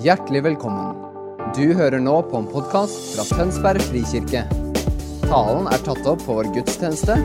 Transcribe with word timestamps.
Hjertelig 0.00 0.40
velkommen. 0.40 0.94
Du 1.52 1.74
hører 1.76 2.00
nå 2.00 2.14
på 2.30 2.38
en 2.38 2.46
podkast 2.48 3.10
fra 3.12 3.24
Tønsberg 3.36 3.82
frikirke. 3.84 4.46
Talen 5.26 5.68
er 5.68 5.82
tatt 5.84 6.08
opp 6.08 6.22
på 6.24 6.38
vår 6.38 6.48
gudstjeneste 6.54 7.18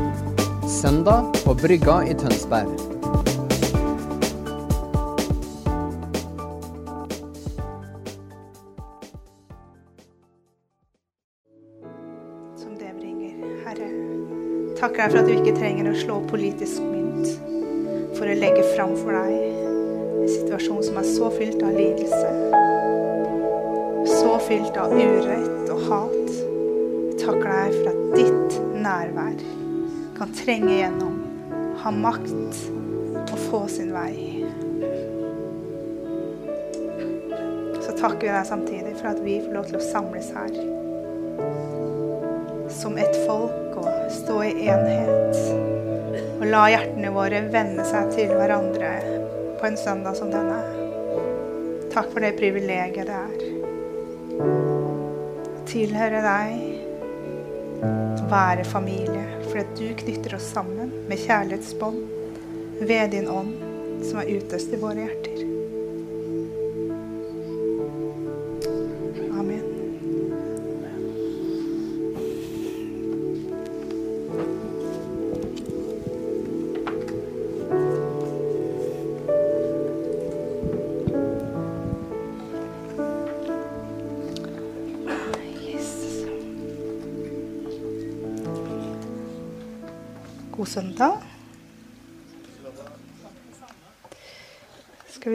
søndag 0.68 1.30
på 1.46 1.56
Brygga 1.62 2.02
i 2.04 2.18
Tønsberg. 2.20 2.76
som 12.60 12.76
det 12.76 12.92
bringer. 13.00 13.40
Herre, 13.64 13.92
takker 14.76 15.00
deg 15.00 15.16
for 15.16 15.24
at 15.24 15.32
du 15.32 15.38
ikke 15.40 15.60
trenger 15.62 15.94
å 15.94 16.00
slå 16.04 16.20
politisk 16.28 16.84
mynt 16.84 17.32
for 18.20 18.28
å 18.28 18.42
legge 18.44 18.68
fram 18.76 19.00
for 19.00 19.16
deg 19.16 19.55
en 20.26 20.32
situasjon 20.32 20.84
som 20.84 20.96
er 20.98 21.06
så 21.06 21.28
fylt 21.30 21.62
av 21.62 21.76
lidelse, 21.78 22.30
så 24.10 24.32
fylt 24.42 24.78
av 24.82 24.94
urett 24.98 25.68
og 25.70 25.84
hat. 25.86 26.32
Takker 27.22 27.46
deg 27.46 27.76
for 27.76 27.90
at 27.92 28.16
ditt 28.16 28.56
nærvær 28.82 29.44
kan 30.18 30.34
trenge 30.34 30.80
gjennom, 30.80 31.20
ha 31.84 31.92
makt 31.94 32.64
og 33.22 33.38
få 33.44 33.60
sin 33.70 33.92
vei. 33.94 34.16
Så 37.86 37.94
takker 37.94 38.26
vi 38.26 38.32
deg 38.32 38.50
samtidig 38.50 38.96
for 38.98 39.12
at 39.12 39.22
vi 39.22 39.38
får 39.44 39.54
lov 39.60 39.70
til 39.70 39.78
å 39.78 39.86
samles 39.92 40.32
her 40.34 40.58
som 42.74 42.98
et 42.98 43.14
folk 43.28 43.78
og 43.78 44.10
stå 44.14 44.40
i 44.48 44.72
enhet. 44.74 45.38
Og 46.40 46.50
la 46.50 46.66
hjertene 46.74 47.14
våre 47.14 47.46
vende 47.54 47.86
seg 47.86 48.10
til 48.18 48.34
hverandre 48.34 48.96
på 49.60 49.68
en 49.68 49.78
søndag 49.78 50.18
som 50.18 50.32
denne. 50.32 50.58
Takk 51.94 52.10
for 52.12 52.24
det 52.24 52.36
privilegiet 52.40 53.08
det 53.08 53.16
er. 53.16 53.46
Å 54.46 55.62
tilhøre 55.70 56.24
deg, 56.26 56.66
å 57.86 58.28
være 58.32 58.66
familie, 58.68 59.26
fordi 59.52 59.66
du 59.80 60.02
knytter 60.04 60.36
oss 60.40 60.50
sammen 60.56 60.92
med 61.10 61.22
kjærlighetsbånd 61.24 62.84
ved 62.84 63.16
din 63.16 63.32
ånd 63.32 63.56
som 64.04 64.20
er 64.22 64.34
utøst 64.36 64.74
i 64.76 64.82
våre 64.82 65.08
hjerter. 65.08 65.35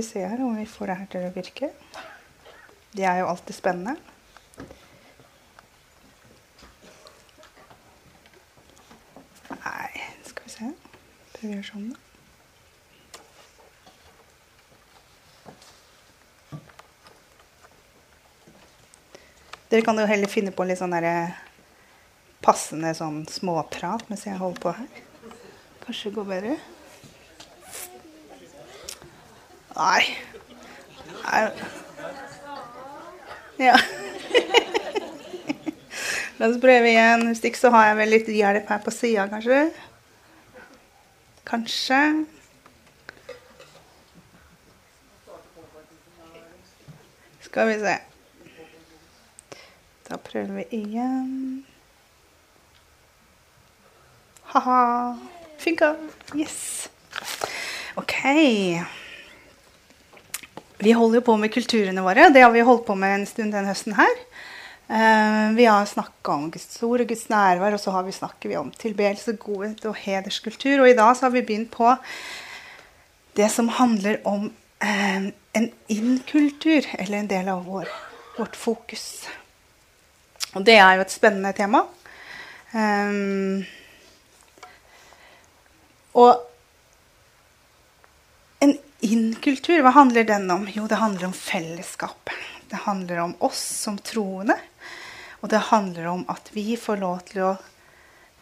Vi 0.01 0.07
se 0.07 0.21
her 0.25 0.41
om 0.41 0.57
vi 0.57 0.67
får 0.67 0.87
det 0.89 0.95
her 0.97 1.09
til 1.13 1.27
å 1.29 1.33
virke. 1.35 1.69
Det 2.97 3.05
er 3.05 3.21
jo 3.21 3.29
alltid 3.31 3.55
spennende. 3.55 3.97
Nei, 9.51 9.91
skal 10.27 10.47
vi 10.47 10.55
se. 10.55 10.71
Prøver 11.35 11.51
å 11.51 11.53
gjøre 11.53 11.69
sånn, 11.69 11.91
da. 11.93 12.07
Dere 19.71 19.87
kan 19.87 20.01
jo 20.01 20.09
heller 20.11 20.27
finne 20.27 20.51
på 20.51 20.65
litt 20.67 20.81
sånn 20.81 20.97
der, 20.97 21.37
passende 22.43 22.91
sånn 22.97 23.23
småprat 23.31 24.09
mens 24.11 24.25
jeg 24.27 24.41
holder 24.41 24.65
på 24.65 24.73
her. 24.81 25.03
Kanskje 25.85 26.09
det 26.09 26.17
går 26.17 26.31
bedre? 26.33 26.61
Nei. 29.81 30.17
Nei. 31.25 31.53
Ja. 33.57 33.79
La 36.39 36.49
oss 36.49 36.59
prøve 36.61 36.91
igjen. 36.91 37.25
Hvis 37.31 37.41
ikke 37.49 37.61
så 37.61 37.71
har 37.73 37.87
jeg 37.91 37.97
vel 38.03 38.13
litt 38.13 38.29
hjelp 38.29 38.69
her 38.69 38.83
på 38.85 38.93
sida, 38.93 39.25
kanskje. 39.33 39.63
Kanskje. 41.49 42.03
Skal 47.49 47.73
vi 47.73 47.81
se. 47.81 47.97
Da 50.11 50.21
prøver 50.29 50.61
vi 50.61 50.69
igjen. 50.83 51.35
Ha-ha. 54.53 54.81
Funka. 55.59 55.95
Yes. 56.37 56.91
OK. 57.97 58.17
Vi 60.81 60.93
holder 60.97 61.21
jo 61.21 61.27
på 61.27 61.37
med 61.37 61.53
kulturene 61.53 62.03
våre. 62.05 62.31
Det 62.33 62.41
har 62.41 62.53
vi 62.55 62.65
holdt 62.65 62.87
på 62.87 62.97
med 62.97 63.19
en 63.19 63.27
stund 63.29 63.53
den 63.53 63.69
høsten 63.69 63.97
her. 63.99 64.15
Uh, 64.91 65.53
vi 65.55 65.67
har 65.69 65.85
snakka 65.87 66.33
om 66.33 66.47
Guds 66.51 66.81
ord 66.83 67.05
og 67.05 67.11
Guds 67.13 67.27
nærvær, 67.31 67.77
og 67.77 67.83
så 67.83 67.93
har 67.95 68.07
vi 68.07 68.15
snakker 68.17 68.51
vi 68.51 68.57
om 68.59 68.71
tilbedelse, 68.73 69.37
godhet 69.39 69.85
og 69.87 69.99
hederskultur. 70.01 70.81
Og 70.81 70.89
i 70.89 70.97
dag 70.97 71.13
så 71.17 71.29
har 71.29 71.35
vi 71.37 71.45
begynt 71.45 71.71
på 71.75 71.93
det 73.37 73.51
som 73.53 73.69
handler 73.77 74.19
om 74.25 74.49
uh, 74.49 75.29
en 75.53 75.69
innkultur, 75.93 76.89
eller 76.99 77.21
en 77.21 77.31
del 77.31 77.53
av 77.53 77.69
vår, 77.69 77.93
vårt 78.39 78.57
fokus. 78.57 79.07
Og 80.57 80.65
det 80.67 80.81
er 80.81 80.97
jo 80.97 81.05
et 81.05 81.13
spennende 81.13 81.53
tema. 81.55 81.85
Um, 82.73 83.67
og 86.17 86.50
inn-kultur, 89.01 89.83
hva 89.85 89.93
handler 89.97 90.25
den 90.29 90.51
om? 90.51 90.67
Jo, 90.73 90.87
det 90.89 91.01
handler 91.01 91.31
om 91.31 91.37
fellesskap. 91.37 92.31
Det 92.71 92.85
handler 92.87 93.25
om 93.25 93.35
oss 93.39 93.63
som 93.83 93.99
troende. 93.99 94.57
Og 95.41 95.49
det 95.49 95.71
handler 95.71 96.07
om 96.07 96.25
at 96.29 96.51
vi 96.53 96.77
får 96.77 97.01
lov 97.01 97.23
til 97.31 97.43
å 97.49 97.55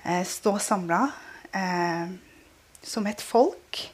eh, 0.02 0.24
stå 0.26 0.56
samla 0.62 1.04
eh, 1.52 2.10
som 2.82 3.06
et 3.06 3.22
folk. 3.22 3.84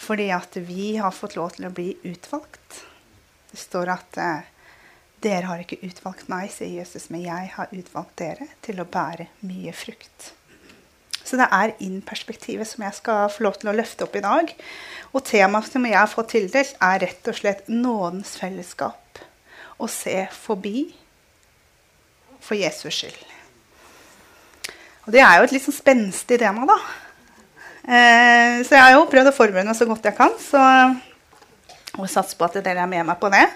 Fordi 0.00 0.30
at 0.32 0.56
vi 0.56 0.94
har 0.96 1.12
fått 1.12 1.36
lov 1.36 1.56
til 1.56 1.68
å 1.68 1.74
bli 1.74 1.92
utvalgt. 2.08 2.84
Det 3.50 3.58
står 3.58 3.90
at 3.92 4.20
eh, 4.22 4.50
dere 5.20 5.50
har 5.50 5.60
ikke 5.60 5.82
utvalgt 5.84 6.30
meg, 6.32 6.48
sier 6.54 6.80
Jesus, 6.80 7.10
men 7.12 7.26
jeg 7.26 7.50
har 7.56 7.74
utvalgt 7.76 8.16
dere 8.22 8.46
til 8.64 8.80
å 8.80 8.88
bære 8.88 9.28
mye 9.44 9.74
frukt. 9.76 10.30
Så 11.30 11.38
det 11.38 11.46
er 11.54 11.76
inn-perspektivet 11.78 12.66
som 12.66 12.82
jeg 12.82 12.96
skal 12.96 13.28
få 13.30 13.44
lov 13.46 13.58
til 13.60 13.70
å 13.70 13.74
løfte 13.76 14.02
opp 14.02 14.16
i 14.18 14.22
dag. 14.24 14.48
Og 15.14 15.22
temaet 15.26 15.68
som 15.70 15.84
jeg 15.86 15.94
har 15.94 16.10
fått 16.10 16.32
tildelt, 16.34 16.72
er 16.82 17.04
rett 17.04 17.28
og 17.30 17.36
slett 17.38 17.68
nådens 17.70 18.32
fellesskap. 18.40 19.20
Å 19.78 19.86
se 19.86 20.24
forbi 20.34 20.88
for 22.42 22.58
Jesus 22.58 22.96
skyld. 22.96 23.20
Og 25.06 25.14
det 25.14 25.22
er 25.22 25.38
jo 25.38 25.46
et 25.46 25.54
litt 25.54 25.64
sånn 25.68 25.76
spenstig 25.76 26.40
tema, 26.42 26.66
da. 26.66 26.78
Eh, 27.80 28.58
så 28.66 28.74
jeg 28.74 28.82
har 28.82 28.96
jo 28.96 29.06
prøvd 29.10 29.30
å 29.30 29.36
forberede 29.36 29.70
meg 29.70 29.78
så 29.78 29.86
godt 29.86 30.10
jeg 30.10 30.18
kan. 30.18 30.34
Så, 30.42 30.64
og 31.94 32.10
satser 32.10 32.40
på 32.40 32.48
at 32.48 32.58
dere 32.58 32.82
er 32.82 32.90
med 32.90 33.06
meg 33.06 33.22
på 33.22 33.30
det. 33.30 33.46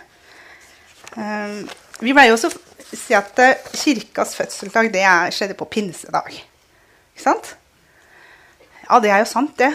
Eh, 1.18 1.58
vi 1.98 2.14
pleier 2.14 2.30
jo 2.30 2.38
også 2.38 2.54
si 2.94 3.18
at 3.18 3.42
eh, 3.42 3.68
kirkas 3.82 4.38
fødselsdag 4.38 4.94
det 4.94 5.04
skjedde 5.34 5.58
på 5.58 5.68
pinsedag. 5.74 6.30
Ikke 6.30 7.26
sant? 7.26 7.54
Ja, 8.84 8.98
det 9.00 9.08
er 9.08 9.22
jo 9.22 9.28
sant, 9.30 9.54
det. 9.56 9.70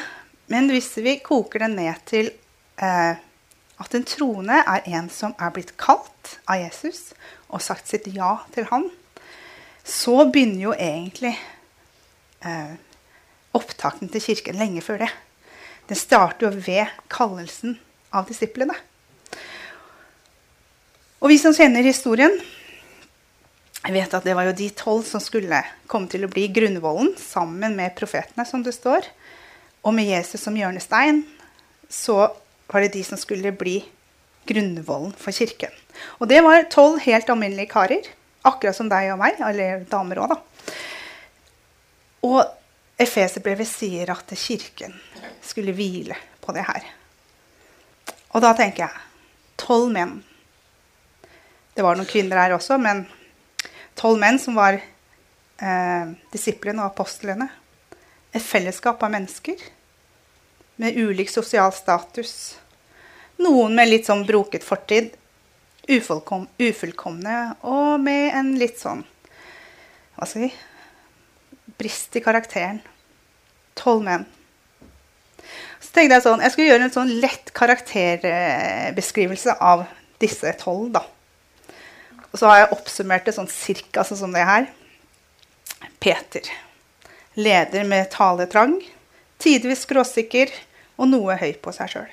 Men 0.53 0.69
hvis 0.69 0.91
vi 1.01 1.15
koker 1.25 1.63
det 1.63 1.71
ned 1.73 2.01
til 2.09 2.29
eh, 2.77 3.17
at 3.79 3.95
en 3.95 4.05
troende 4.05 4.59
er 4.61 4.85
en 4.91 5.07
som 5.13 5.33
er 5.41 5.53
blitt 5.55 5.73
kalt 5.81 6.35
av 6.45 6.59
Jesus 6.61 7.15
og 7.49 7.63
sagt 7.65 7.89
sitt 7.89 8.09
ja 8.13 8.35
til 8.53 8.67
han, 8.69 8.85
så 9.81 10.27
begynner 10.29 10.67
jo 10.67 10.75
egentlig 10.75 11.33
eh, 12.45 12.75
opptakten 13.57 14.11
til 14.13 14.21
kirken 14.27 14.59
lenge 14.61 14.85
før 14.85 15.01
det. 15.05 15.09
Den 15.89 15.97
starter 15.97 16.49
jo 16.49 16.61
ved 16.67 16.93
kallelsen 17.09 17.79
av 18.13 18.29
disiplene. 18.29 18.77
Og 21.19 21.33
vi 21.33 21.39
som 21.41 21.55
kjenner 21.55 21.81
historien, 21.83 22.37
vet 23.87 24.13
at 24.13 24.25
det 24.27 24.35
var 24.35 24.49
jo 24.49 24.57
de 24.57 24.69
tolv 24.75 25.05
som 25.07 25.21
skulle 25.23 25.61
komme 25.87 26.09
til 26.11 26.25
å 26.25 26.31
bli 26.31 26.47
grunnvollen 26.51 27.13
sammen 27.19 27.77
med 27.79 27.95
profetene, 27.97 28.45
som 28.45 28.63
det 28.65 28.75
står. 28.75 29.07
Og 29.87 29.95
med 29.95 30.09
Jesus 30.09 30.43
som 30.43 30.57
hjørnestein 30.57 31.23
så 31.89 32.27
var 32.69 32.83
det 32.83 32.93
de 32.97 33.03
som 33.07 33.17
skulle 33.17 33.53
bli 33.55 33.79
grunnvollen 34.49 35.13
for 35.17 35.35
kirken. 35.35 35.71
Og 36.19 36.27
det 36.29 36.41
var 36.45 36.67
tolv 36.71 36.99
helt 37.05 37.29
alminnelige 37.31 37.71
karer. 37.71 38.07
Akkurat 38.47 38.75
som 38.75 38.89
deg 38.91 39.11
og 39.13 39.19
meg, 39.19 39.39
eller 39.43 39.83
damer 39.89 40.21
òg, 40.23 40.35
da. 40.35 40.75
Og 42.27 42.41
Efeserbrevet 42.99 43.67
sier 43.67 44.09
at 44.11 44.31
kirken 44.35 44.91
skulle 45.45 45.71
hvile 45.75 46.17
på 46.43 46.51
det 46.55 46.65
her. 46.67 46.83
Og 48.35 48.43
da 48.43 48.51
tenker 48.57 48.85
jeg 48.85 49.05
tolv 49.59 49.87
menn 49.93 50.19
Det 51.73 51.85
var 51.85 51.95
noen 51.95 52.09
kvinner 52.09 52.41
her 52.41 52.57
også, 52.57 52.75
men 52.81 53.05
tolv 53.99 54.19
menn 54.21 54.39
som 54.39 54.55
var 54.55 54.79
eh, 54.79 56.11
disiplene 56.33 56.83
og 56.83 56.93
apostlene. 56.93 57.49
Et 58.31 58.43
fellesskap 58.43 59.01
av 59.03 59.11
mennesker 59.11 59.59
med 60.79 60.95
ulik 60.95 61.31
sosial 61.31 61.73
status. 61.75 62.33
Noen 63.43 63.75
med 63.75 63.89
litt 63.89 64.07
sånn 64.07 64.25
broket 64.27 64.63
fortid, 64.63 65.11
ufullkom, 65.89 66.47
ufullkomne 66.59 67.37
og 67.67 67.99
med 68.03 68.35
en 68.37 68.51
litt 68.61 68.77
sånn 68.77 68.99
Hva 70.15 70.27
skal 70.27 70.45
vi 70.45 70.49
Brist 71.79 72.17
i 72.19 72.19
karakteren. 72.19 72.81
Tolv 73.79 74.03
menn. 74.03 74.25
Så 75.79 75.93
tenkte 75.95 76.17
jeg 76.17 76.25
sånn, 76.25 76.41
jeg 76.43 76.51
skulle 76.51 76.67
gjøre 76.67 76.89
en 76.89 76.95
sånn 76.95 77.13
lett 77.23 77.53
karakterbeskrivelse 77.55 79.55
av 79.63 79.85
disse 80.19 80.51
tolv. 80.59 80.89
da. 80.97 81.05
Og 82.31 82.41
så 82.41 82.49
har 82.49 82.61
jeg 82.61 82.73
oppsummert 82.75 83.25
det 83.25 83.35
sånn 83.37 83.49
cirka 83.49 84.03
sånn 84.05 84.21
som 84.23 84.35
det 84.35 84.45
her. 84.45 84.69
Peter. 85.99 86.45
Leder 87.39 87.87
med 87.87 88.09
taletrang. 88.13 88.77
Tidvis 89.39 89.85
skråsikker 89.87 90.51
og 90.99 91.09
noe 91.09 91.37
høy 91.39 91.53
på 91.63 91.73
seg 91.75 91.93
sjøl. 91.93 92.11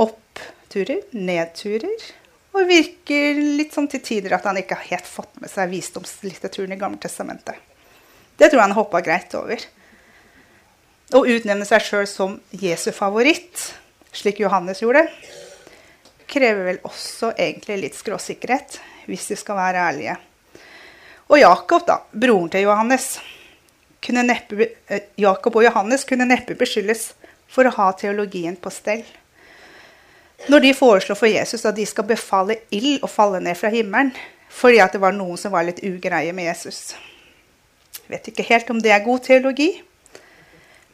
Oppturer, 0.00 1.02
nedturer. 1.12 2.06
Og 2.50 2.66
virker 2.66 3.38
litt 3.58 3.74
sånn 3.76 3.88
til 3.90 4.02
tider 4.02 4.34
at 4.34 4.46
han 4.48 4.58
ikke 4.58 4.78
har 4.78 4.94
helt 4.94 5.10
fått 5.10 5.36
med 5.42 5.50
seg 5.52 5.70
visdomslitteraturen 5.70 6.74
i 6.74 6.80
Gammeltestamentet. 6.80 7.58
Det 8.40 8.48
tror 8.48 8.58
jeg 8.58 8.66
han 8.70 8.78
hoppa 8.78 9.02
greit 9.04 9.34
over. 9.38 9.62
Å 11.14 11.20
utnevne 11.26 11.66
seg 11.66 11.84
sjøl 11.84 12.08
som 12.10 12.38
Jesu 12.54 12.90
favoritt, 12.94 13.68
slik 14.14 14.40
Johannes 14.42 14.82
gjorde, 14.82 15.04
krever 16.30 16.66
vel 16.66 16.80
også 16.86 17.32
egentlig 17.36 17.80
litt 17.84 17.98
skråsikkerhet, 17.98 18.78
hvis 19.10 19.28
vi 19.32 19.38
skal 19.38 19.58
være 19.58 19.84
ærlige. 19.90 20.16
Og 21.30 21.38
Jakob, 21.38 21.86
da, 21.86 22.00
broren 22.10 22.50
til 22.50 22.66
Johannes, 22.66 23.20
neppe, 24.08 24.68
eh, 24.88 25.02
Jakob 25.16 25.56
og 25.56 25.64
Johannes 25.64 26.04
kunne 26.04 26.26
neppe 26.26 26.56
beskyldes 26.58 27.12
for 27.50 27.66
å 27.66 27.74
ha 27.74 27.92
teologien 27.92 28.56
på 28.56 28.70
stell. 28.70 29.04
Når 30.48 30.60
de 30.60 30.74
foreslår 30.74 31.18
for 31.18 31.28
Jesus 31.28 31.66
at 31.68 31.76
de 31.76 31.84
skal 31.86 32.06
befale 32.08 32.56
ild 32.70 33.02
å 33.04 33.10
falle 33.10 33.40
ned 33.40 33.58
fra 33.58 33.68
himmelen 33.68 34.14
fordi 34.50 34.80
at 34.82 34.92
det 34.92 35.00
var 35.02 35.14
noen 35.14 35.38
som 35.38 35.52
var 35.52 35.62
litt 35.62 35.82
ugreie 35.86 36.32
med 36.34 36.48
Jesus. 36.48 36.94
Jeg 37.94 38.08
vet 38.10 38.30
ikke 38.32 38.48
helt 38.48 38.70
om 38.72 38.80
det 38.82 38.90
er 38.90 39.04
god 39.04 39.22
teologi. 39.22 39.68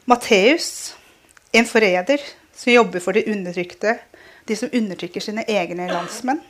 Matteus, 0.04 0.94
en 1.56 1.64
forræder 1.64 2.20
som 2.52 2.74
jobber 2.74 3.00
for 3.00 3.16
de 3.16 3.24
undertrykte, 3.32 3.96
de 4.46 4.56
som 4.56 4.72
undertrykker 4.72 5.22
sine 5.22 5.44
egne 5.50 5.88
landsmenn. 5.90 6.40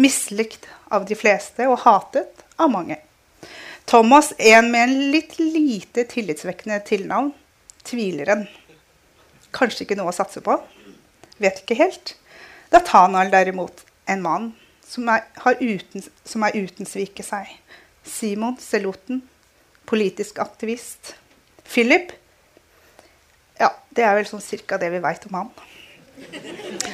Mislikt 0.00 0.66
av 0.88 1.04
de 1.08 1.16
fleste 1.18 1.66
og 1.68 1.82
hatet 1.84 2.44
av 2.60 2.70
mange. 2.72 2.96
Thomas, 3.90 4.32
en 4.38 4.70
med 4.70 4.86
en 4.86 5.10
litt 5.10 5.38
lite 5.38 6.04
tillitsvekkende 6.08 6.78
tilnavn, 6.86 7.32
tvileren. 7.84 8.46
Kanskje 9.56 9.84
ikke 9.84 9.98
noe 9.98 10.12
å 10.12 10.14
satse 10.14 10.42
på. 10.46 10.54
Vet 11.42 11.62
ikke 11.64 11.78
helt. 11.80 12.14
Datanal, 12.70 13.32
derimot, 13.32 13.82
en 14.06 14.22
mann 14.22 14.52
som 14.86 15.08
er, 15.10 15.26
uten, 15.60 16.04
som 16.24 16.46
er 16.46 16.56
uten 16.58 16.86
svike 16.86 17.24
seg. 17.26 17.50
Simon 18.06 18.56
Seloten, 18.62 19.24
politisk 19.90 20.38
aktivist. 20.42 21.16
Philip, 21.66 22.12
ja, 23.60 23.72
det 23.90 24.06
er 24.06 24.16
vel 24.16 24.28
sånn 24.28 24.42
cirka 24.44 24.78
det 24.80 24.90
vi 24.94 25.02
veit 25.02 25.26
om 25.28 25.36
han. 25.40 25.50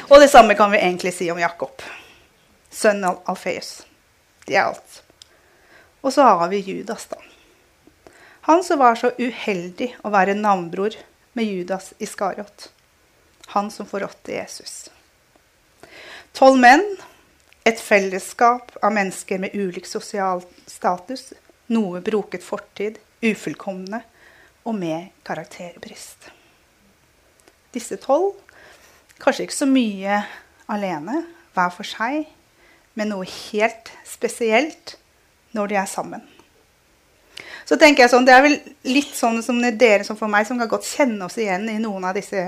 Og 0.09 0.21
det 0.21 0.29
samme 0.31 0.55
kan 0.55 0.71
vi 0.71 0.79
egentlig 0.79 1.15
si 1.15 1.31
om 1.31 1.41
Jakob. 1.41 1.83
Sønnen 2.71 3.09
av 3.11 3.23
Alfeus. 3.33 3.81
Det 4.47 4.55
er 4.57 4.69
alt. 4.69 5.03
Og 6.01 6.13
så 6.15 6.23
har 6.23 6.49
vi 6.53 6.63
Judas, 6.63 7.09
da. 7.11 7.19
Han 8.47 8.63
som 8.65 8.79
var 8.79 8.95
så 8.95 9.11
uheldig 9.19 9.89
å 10.07 10.13
være 10.15 10.37
navnbror 10.39 10.95
med 11.35 11.49
Judas 11.51 11.91
Iskariot. 11.99 12.69
Han 13.57 13.71
som 13.75 13.89
forrådte 13.91 14.37
Jesus. 14.37 14.87
Tolv 16.37 16.61
menn, 16.63 16.85
et 17.67 17.83
fellesskap 17.83 18.71
av 18.79 18.95
mennesker 18.95 19.43
med 19.43 19.55
ulik 19.59 19.89
sosial 19.91 20.45
status, 20.71 21.33
noe 21.75 21.99
broket 22.07 22.47
fortid, 22.47 23.01
ufullkomne 23.25 24.05
og 24.63 24.79
med 24.79 25.11
karakterbrist. 25.27 26.31
Disse 27.75 27.99
tolv 27.99 28.46
Kanskje 29.23 29.47
ikke 29.47 29.57
så 29.57 29.69
mye 29.69 30.21
alene, 30.73 31.23
hver 31.57 31.73
for 31.73 31.89
seg, 31.89 32.27
men 32.97 33.13
noe 33.13 33.27
helt 33.27 33.93
spesielt 34.09 34.97
når 35.57 35.73
de 35.73 35.79
er 35.81 35.89
sammen. 35.89 36.25
Så 37.67 37.79
tenker 37.81 38.05
jeg 38.05 38.13
sånn, 38.13 38.27
Det 38.27 38.35
er 38.35 38.45
vel 38.45 38.59
litt 38.87 39.15
sånn 39.17 39.41
som 39.43 39.59
dere 39.61 40.05
som 40.07 40.19
for 40.19 40.31
meg, 40.31 40.47
som 40.47 40.59
kan 40.61 40.71
godt 40.71 40.87
kjenne 40.87 41.27
oss 41.27 41.39
igjen 41.41 41.67
i 41.73 41.81
noen 41.83 42.05
av 42.07 42.15
disse 42.15 42.45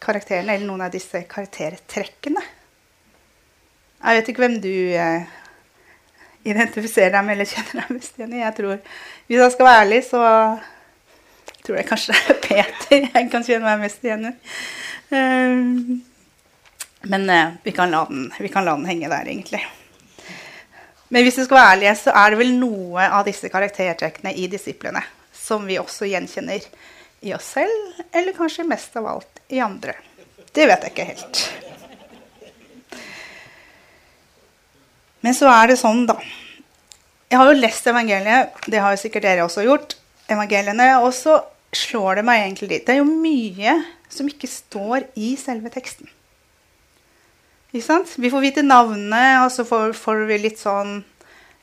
karakterene, 0.00 0.54
eller 0.54 0.66
noen 0.66 0.86
av 0.86 0.94
disse 0.94 1.24
karaktertrekkene. 1.28 2.44
Jeg 3.98 4.18
vet 4.18 4.30
ikke 4.30 4.44
hvem 4.44 4.56
du 4.62 4.74
eh, 4.94 5.28
identifiserer 6.46 7.12
deg 7.16 7.26
med 7.26 7.34
eller 7.34 7.50
kjenner 7.50 7.80
deg 7.82 7.94
mest 7.96 8.18
igjen 8.18 8.34
i. 8.36 8.42
Jeg 8.44 8.56
tror, 8.56 8.82
Hvis 9.26 9.42
jeg 9.42 9.54
skal 9.54 9.68
være 9.68 9.84
ærlig, 9.84 10.02
så 10.06 10.20
tror 11.66 11.76
jeg 11.76 11.88
kanskje 11.88 12.14
det 12.14 12.20
er 12.30 12.42
Peter 12.46 13.08
jeg 13.18 13.30
kan 13.32 13.44
kjenne 13.44 13.66
meg 13.66 13.82
mest 13.82 14.06
igjen 14.06 14.30
i. 14.30 14.36
Ehm, 15.10 16.00
men 17.00 17.30
eh, 17.30 17.52
vi 17.62 17.72
kan, 17.72 17.90
den, 17.90 18.32
vi 18.38 18.48
kan, 18.48 18.64
la 18.64 18.74
den, 18.76 18.86
henge 18.86 19.08
der, 19.08 19.28
egentlig. 19.28 19.62
Men 21.08 21.24
hvis 21.24 21.38
vi 21.38 21.44
skal 21.46 21.56
være 21.56 21.76
ærlige, 21.76 21.94
så 22.02 22.12
er 22.20 22.30
det 22.30 22.40
vel 22.42 22.52
noe 22.58 23.06
av 23.08 23.24
disse 23.28 23.48
karaktertrekkene 23.48 24.34
i 24.36 24.48
disiplene 24.52 25.02
som 25.32 25.64
vi 25.64 25.78
også 25.80 26.08
gjenkjenner 26.10 26.66
i 27.24 27.32
oss 27.34 27.54
selv, 27.56 28.02
eller 28.12 28.36
kanskje 28.36 28.66
mest 28.68 28.96
av 29.00 29.06
alt 29.08 29.40
i 29.48 29.62
andre. 29.64 29.94
Det 30.52 30.66
vet 30.68 30.84
jeg 30.84 30.92
ikke 30.92 31.08
helt. 31.08 31.40
Men 35.24 35.34
så 35.34 35.48
er 35.50 35.72
det 35.72 35.78
sånn, 35.80 36.04
da. 36.08 36.18
Jeg 37.28 37.40
har 37.40 37.48
jo 37.50 37.60
lest 37.60 37.88
evangeliet, 37.90 38.60
det 38.68 38.80
har 38.80 38.94
jo 38.94 39.00
sikkert 39.00 39.26
dere 39.26 39.46
også 39.46 39.64
gjort. 39.64 39.96
evangeliene, 40.28 40.98
Og 41.00 41.14
så 41.14 41.40
slår 41.74 42.20
det 42.20 42.26
meg 42.28 42.44
egentlig 42.44 42.70
litt. 42.72 42.86
Det 42.86 42.96
er 42.96 43.02
jo 43.02 43.08
mye 43.08 43.74
som 44.12 44.28
ikke 44.30 44.48
står 44.50 45.08
i 45.20 45.34
selve 45.40 45.72
teksten. 45.72 46.08
Ikke 47.68 47.84
sant? 47.84 48.14
Vi 48.16 48.30
får 48.32 48.44
vite 48.44 48.64
navnet, 48.64 49.42
og 49.44 49.50
så 49.52 49.66
får, 49.68 49.92
får 49.96 50.24
vi 50.30 50.38
litt 50.40 50.60
sånn, 50.60 51.02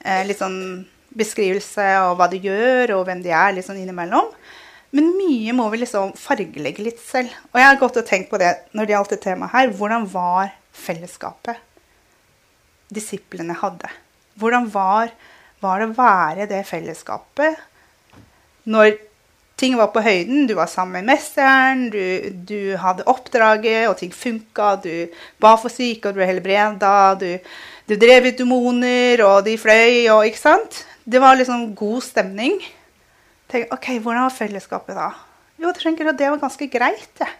eh, 0.03 0.21
litt 0.27 0.41
sånn, 0.41 0.85
beskrivelse 1.15 1.83
av 1.95 2.17
hva 2.19 2.27
de 2.27 2.41
gjør, 2.43 2.97
og 2.97 3.05
hvem 3.07 3.21
de 3.23 3.31
er, 3.31 3.53
litt 3.55 3.65
sånn 3.65 3.79
innimellom. 3.79 4.27
Men 4.95 5.13
mye 5.15 5.53
må 5.55 5.67
vi 5.71 5.81
liksom 5.81 6.13
fargelegge 6.19 6.83
litt 6.83 6.99
selv. 7.03 7.31
Og 7.53 7.59
jeg 7.59 7.67
har 7.69 7.79
gått 7.79 7.97
og 7.99 8.07
tenkt 8.07 8.29
på 8.31 8.39
det 8.39 8.51
når 8.75 8.87
det 8.87 8.95
gjaldt 8.95 9.13
det 9.15 9.21
temaet 9.23 9.55
her. 9.55 9.71
Hvordan 9.79 10.05
var 10.11 10.51
fellesskapet 10.75 11.59
disiplene 12.95 13.55
hadde? 13.59 13.89
Hvordan 14.39 14.69
var, 14.71 15.11
var 15.63 15.81
det 15.81 15.89
å 15.89 15.97
være 15.97 16.47
det 16.51 16.61
fellesskapet 16.67 17.63
når 18.67 18.97
ting 19.59 19.77
var 19.79 19.91
på 19.93 20.03
høyden. 20.03 20.45
Du 20.49 20.55
var 20.57 20.69
sammen 20.71 20.99
med 20.99 21.13
mesteren, 21.13 21.87
du, 21.93 22.31
du 22.47 22.75
hadde 22.81 23.07
oppdraget, 23.11 23.87
og 23.89 23.97
ting 23.99 24.13
funka. 24.15 24.75
Du 24.83 24.91
ba 25.41 25.55
for 25.61 25.73
syke, 25.73 26.09
og 26.09 26.15
du 26.15 26.21
ble 26.21 26.29
helbreda. 26.29 26.95
Du, 27.19 27.29
du 27.89 27.95
drev 28.01 28.31
ut 28.31 28.41
demoner, 28.41 29.23
og 29.27 29.45
de 29.47 29.55
fløy, 29.61 30.05
og 30.13 30.25
ikke 30.29 30.43
sant? 30.43 30.83
Det 31.05 31.21
var 31.21 31.37
liksom 31.39 31.71
god 31.77 32.03
stemning. 32.03 32.59
Tenk, 33.51 33.71
ok, 33.73 33.95
Hvordan 34.01 34.25
var 34.25 34.33
fellesskapet 34.35 34.97
da? 34.97 35.11
Jo, 35.61 35.71
tenker 35.77 36.09
at 36.11 36.19
det 36.19 36.31
var 36.33 36.41
ganske 36.41 36.67
greit. 36.71 37.11
det. 37.19 37.31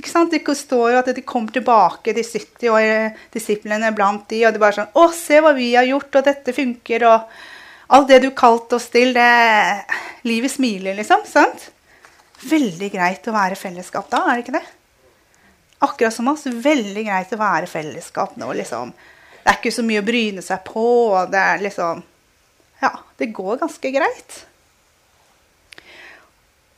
Ikke 0.00 0.10
sant? 0.10 0.32
Det 0.32 0.56
står 0.56 0.94
jo 0.94 0.98
at 1.02 1.08
de 1.12 1.22
kom 1.26 1.48
tilbake, 1.52 2.14
de 2.16 2.24
70 2.24 2.70
og 2.72 3.16
disiplene 3.34 3.90
blant 3.92 4.24
de, 4.30 4.46
og 4.46 4.54
de 4.54 4.62
bare 4.62 4.78
sånn 4.78 4.94
Å, 4.96 5.08
se 5.12 5.40
hva 5.44 5.52
vi 5.56 5.74
har 5.74 5.88
gjort, 5.88 6.20
og 6.20 6.28
dette 6.28 6.54
funker, 6.56 7.04
og 7.10 7.42
Alt 7.90 8.08
det 8.08 8.20
du 8.22 8.30
kalte 8.36 8.78
oss 8.78 8.86
til, 8.92 9.14
det 9.16 9.30
Livet 10.28 10.52
smiler, 10.52 10.94
liksom. 10.98 11.24
sant? 11.26 11.70
Veldig 12.46 12.90
greit 12.92 13.26
å 13.28 13.34
være 13.34 13.58
fellesskap 13.58 14.10
da, 14.12 14.22
er 14.28 14.38
det 14.38 14.44
ikke 14.44 14.58
det? 14.58 14.66
Akkurat 15.80 16.14
som 16.14 16.28
oss, 16.30 16.44
veldig 16.46 17.02
greit 17.06 17.32
å 17.32 17.40
være 17.40 17.68
fellesskap 17.70 18.36
nå, 18.40 18.52
liksom. 18.58 18.92
Det 19.40 19.48
er 19.48 19.58
ikke 19.58 19.72
så 19.72 19.84
mye 19.86 20.02
å 20.02 20.06
bryne 20.06 20.44
seg 20.44 20.62
på. 20.68 20.84
Det 21.32 21.40
er 21.40 21.64
liksom 21.64 22.04
Ja, 22.80 22.92
det 23.20 23.32
går 23.36 23.58
ganske 23.64 23.92
greit. 23.92 24.38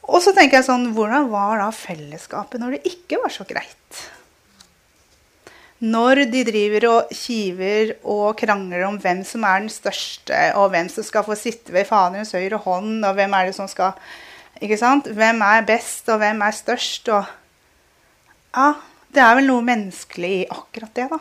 Og 0.02 0.22
så 0.22 0.32
tenker 0.34 0.58
jeg 0.58 0.66
sånn 0.66 0.88
Hvordan 0.96 1.28
var 1.30 1.60
da 1.60 1.68
fellesskapet 1.74 2.62
når 2.62 2.76
det 2.78 2.94
ikke 2.94 3.20
var 3.22 3.34
så 3.34 3.46
greit? 3.48 4.02
Når 5.82 6.22
de 6.30 6.44
driver 6.46 6.84
og 6.86 7.10
kiver 7.10 7.96
og 8.06 8.36
krangler 8.38 8.84
om 8.86 9.00
hvem 9.02 9.24
som 9.26 9.42
er 9.48 9.64
den 9.64 9.72
største, 9.72 10.38
og 10.54 10.70
hvem 10.70 10.90
som 10.92 11.06
skal 11.06 11.26
få 11.26 11.34
sitte 11.38 11.74
ved 11.74 11.88
Faderens 11.88 12.30
høyre 12.36 12.60
hånd, 12.62 13.00
og 13.02 13.16
hvem 13.18 13.34
er 13.34 13.50
det 13.50 13.56
som 13.56 13.70
skal 13.70 13.96
ikke 14.62 14.78
sant? 14.78 15.10
Hvem 15.10 15.42
er 15.42 15.66
best, 15.66 16.06
og 16.12 16.20
hvem 16.22 16.44
er 16.46 16.54
størst? 16.54 17.10
Og, 17.10 17.26
ja, 18.54 18.68
det 19.10 19.24
er 19.24 19.34
vel 19.40 19.50
noe 19.50 19.66
menneskelig 19.66 20.32
i 20.36 20.46
akkurat 20.54 20.94
det, 20.94 21.08
da. 21.10 21.18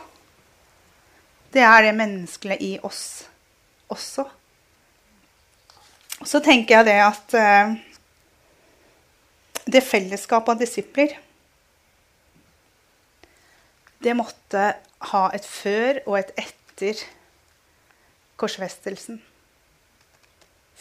Det 1.52 1.66
er 1.66 1.88
det 1.88 1.96
menneskelige 1.98 2.62
i 2.64 2.72
oss 2.86 3.26
også. 3.92 4.24
Så 6.22 6.38
tenker 6.40 6.78
jeg 6.78 6.86
det 6.86 7.00
at 7.02 7.34
eh, 7.36 7.74
det 9.74 9.82
fellesskapet 9.84 10.54
av 10.54 10.62
disipler 10.62 11.18
Det 14.02 14.14
måtte 14.18 14.62
ha 15.12 15.26
et 15.34 15.44
før 15.46 16.00
og 16.06 16.16
et 16.18 16.32
etter 16.40 17.04
korsfestelsen. 18.40 19.20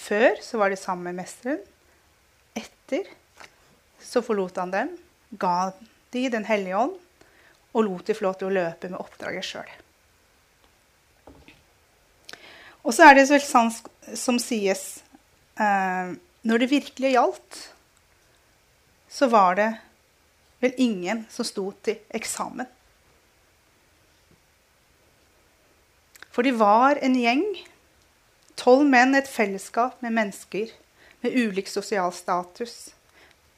Før 0.02 0.40
så 0.42 0.58
var 0.58 0.74
de 0.74 0.80
sammen 0.80 1.12
med 1.12 1.22
mesteren. 1.22 1.60
Etter 2.58 3.06
så 4.02 4.24
forlot 4.26 4.58
han 4.58 4.74
dem, 4.74 4.96
ga 5.38 5.72
de 6.12 6.26
Den 6.34 6.44
hellige 6.44 6.76
ånd 6.76 6.98
og 7.72 7.86
lot 7.86 8.08
de 8.08 8.16
få 8.18 8.26
lov 8.26 8.40
til 8.40 8.50
å 8.50 8.56
løpe 8.58 8.90
med 8.92 9.00
oppdraget 9.00 9.48
sjøl. 9.48 9.70
Og 12.82 12.92
så 12.96 13.06
er 13.08 13.16
det 13.16 13.30
vel 13.30 13.44
sånn 13.46 13.70
som 14.18 14.40
sies 14.42 14.84
eh, 15.62 16.12
Når 16.42 16.64
det 16.64 16.72
virkelig 16.72 17.14
gjaldt, 17.14 17.62
så 19.12 19.30
var 19.30 19.56
det 19.60 19.70
vel 20.64 20.74
ingen 20.82 21.26
som 21.30 21.46
sto 21.46 21.70
til 21.86 22.02
eksamen. 22.10 22.68
For 26.32 26.48
de 26.48 26.54
var 26.56 27.00
en 27.04 27.16
gjeng, 27.20 27.44
tolv 28.56 28.88
menn, 28.88 29.16
et 29.16 29.28
fellesskap 29.28 30.00
med 30.04 30.16
mennesker 30.16 30.72
med 31.22 31.36
ulik 31.36 31.68
sosial 31.68 32.14
status, 32.16 32.94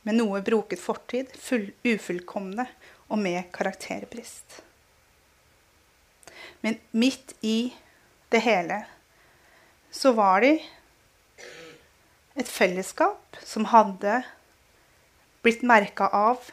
med 0.04 0.18
noe 0.18 0.42
broket 0.44 0.82
fortid, 0.84 1.30
full, 1.40 1.70
ufullkomne 1.86 2.66
og 3.08 3.22
med 3.22 3.46
karakterbrist. 3.56 4.62
Men 6.64 6.80
midt 6.92 7.36
i 7.42 7.74
det 8.34 8.42
hele 8.44 8.84
så 9.94 10.12
var 10.18 10.42
de 10.42 10.58
et 12.34 12.50
fellesskap 12.50 13.38
som 13.46 13.70
hadde 13.70 14.24
blitt 15.46 15.62
merka 15.62 16.08
av 16.10 16.50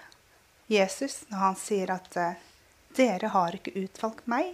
Jesus 0.71 1.23
når 1.31 1.45
han 1.47 1.59
sier 1.59 1.95
at 1.95 2.19
eh, 2.21 2.43
dere 2.99 3.31
har 3.33 3.57
ikke 3.57 3.75
utvalgt 3.81 4.29
meg, 4.31 4.51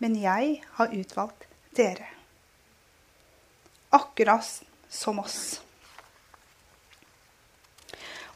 men 0.00 0.16
jeg 0.16 0.60
har 0.78 0.94
utvalgt 0.96 1.44
dere. 1.76 2.08
Akkurat 3.92 4.46
som 4.88 5.18
oss. 5.20 5.60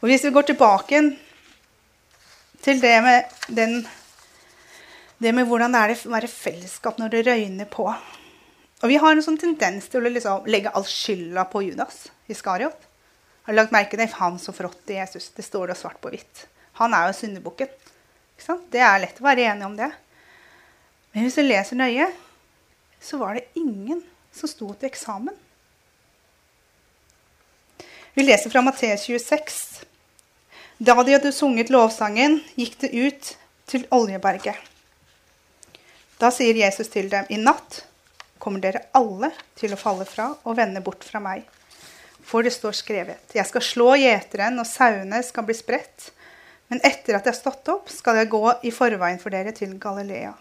Og 0.01 0.09
Hvis 0.11 0.25
vi 0.27 0.33
går 0.35 0.45
tilbake 0.51 0.99
til 2.61 2.81
det 2.81 2.95
med, 3.01 3.31
den, 3.47 3.79
det 5.17 5.33
med 5.33 5.47
hvordan 5.49 5.73
det 5.73 5.81
er 5.81 5.95
å 5.95 6.13
være 6.13 6.29
fellesskap 6.29 6.99
når 7.01 7.13
det 7.15 7.23
røyner 7.25 7.69
på 7.71 7.87
Og 7.89 8.89
Vi 8.91 8.99
har 9.01 9.15
en 9.15 9.23
sånn 9.23 9.39
tendens 9.41 9.87
til 9.89 10.03
å 10.03 10.11
liksom 10.11 10.45
legge 10.51 10.69
all 10.69 10.85
skylda 10.85 11.47
på 11.49 11.63
Judas 11.65 12.03
Iskariot. 12.29 12.77
Har 13.45 13.53
du 13.53 13.57
lagt 13.57 13.73
merke 13.73 13.97
til 13.97 14.11
han 14.19 14.37
som 14.41 14.53
forrådte 14.53 14.99
Jesus? 14.99 15.31
Det 15.33 15.45
står 15.45 15.71
det 15.71 15.79
svart 15.79 15.97
på 16.01 16.11
hvitt. 16.13 16.45
Han 16.77 16.93
er 16.93 17.09
jo 17.09 17.17
syndebukken. 17.17 17.71
Det 18.69 18.81
er 18.83 18.99
lett 19.01 19.21
å 19.21 19.25
være 19.25 19.47
enig 19.49 19.65
om 19.65 19.77
det. 19.79 19.89
Men 21.15 21.23
hvis 21.23 21.37
du 21.39 21.45
leser 21.45 21.79
nøye, 21.79 22.09
så 22.99 23.15
var 23.21 23.37
det 23.37 23.47
ingen 23.55 24.01
som 24.35 24.51
sto 24.51 24.67
til 24.73 24.89
eksamen. 24.89 25.31
Vi 28.15 28.23
leser 28.25 28.51
fra 28.51 28.59
Matteus 28.63 29.07
26. 29.07 29.85
Da 30.83 30.95
de 30.99 31.15
hadde 31.15 31.31
sunget 31.31 31.71
lovsangen, 31.71 32.41
gikk 32.59 32.75
det 32.83 32.91
ut 32.91 33.31
til 33.71 33.87
Oljeberget. 33.95 34.59
Da 36.19 36.35
sier 36.35 36.59
Jesus 36.59 36.91
til 36.91 37.07
dem, 37.11 37.27
i 37.31 37.39
natt 37.39 37.85
kommer 38.39 38.59
dere 38.63 38.83
alle 38.95 39.31
til 39.55 39.71
å 39.71 39.79
falle 39.79 40.03
fra 40.07 40.33
og 40.43 40.59
vende 40.59 40.83
bort 40.83 41.07
fra 41.07 41.23
meg. 41.23 41.47
For 42.27 42.43
det 42.43 42.51
står 42.55 42.75
skrevet, 42.75 43.31
jeg 43.31 43.47
skal 43.47 43.63
slå 43.63 43.91
gjeteren, 44.01 44.59
og 44.59 44.67
sauene 44.67 45.23
skal 45.23 45.47
bli 45.47 45.55
spredt. 45.55 46.11
Men 46.67 46.83
etter 46.83 47.15
at 47.15 47.23
jeg 47.23 47.37
har 47.37 47.39
stått 47.39 47.71
opp, 47.71 47.87
skal 47.87 48.19
jeg 48.19 48.33
gå 48.35 48.43
i 48.67 48.75
forveien 48.75 49.21
for 49.21 49.31
dere 49.31 49.55
til 49.55 49.77
Galilea. 49.79 50.33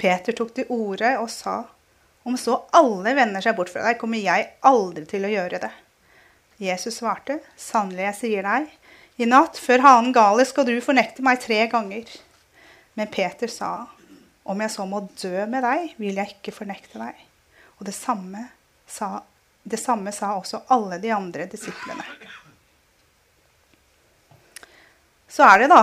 Peter 0.00 0.32
tok 0.36 0.54
til 0.56 0.70
orde 0.72 1.12
og 1.20 1.28
sa, 1.32 1.60
om 2.24 2.36
så 2.40 2.56
alle 2.76 3.12
vender 3.16 3.44
seg 3.44 3.56
bort 3.56 3.72
fra 3.72 3.84
deg, 3.84 3.98
kommer 4.00 4.20
jeg 4.20 4.48
aldri 4.66 5.04
til 5.08 5.26
å 5.28 5.32
gjøre 5.32 5.60
det. 5.60 5.70
Jesus 6.60 7.00
svarte, 7.00 7.38
sannelig, 7.56 8.06
jeg 8.08 8.18
sier 8.18 8.48
deg, 8.48 8.68
i 9.20 9.28
natt 9.28 9.58
før 9.60 9.84
hanen 9.84 10.14
galer 10.16 10.48
skal 10.48 10.64
du 10.68 10.74
fornekte 10.84 11.24
meg 11.24 11.40
tre 11.42 11.66
ganger. 11.72 12.08
Men 12.96 13.10
Peter 13.12 13.48
sa, 13.52 13.90
om 14.48 14.60
jeg 14.64 14.72
så 14.72 14.86
må 14.88 15.02
dø 15.20 15.44
med 15.48 15.64
deg, 15.64 15.92
vil 16.00 16.16
jeg 16.20 16.36
ikke 16.36 16.56
fornekte 16.56 17.00
deg. 17.00 17.20
Og 17.78 17.88
det 17.88 17.96
samme 17.96 18.46
sa, 18.88 19.18
det 19.62 19.80
samme 19.80 20.12
sa 20.16 20.32
også 20.38 20.64
alle 20.72 21.00
de 21.02 21.12
andre 21.12 21.48
disiplene. 21.52 22.04
Så 25.30 25.44
er 25.46 25.62
det 25.62 25.70
da 25.70 25.82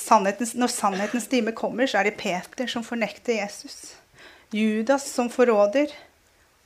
sannhetens, 0.00 0.54
når 0.58 0.72
sannhetens 0.72 1.28
time 1.30 1.52
kommer, 1.56 1.86
så 1.86 2.00
er 2.00 2.08
det 2.08 2.18
Peter 2.20 2.68
som 2.70 2.84
fornekter 2.86 3.36
Jesus. 3.38 3.94
Judas 4.50 5.06
som 5.12 5.30
forråder. 5.30 5.92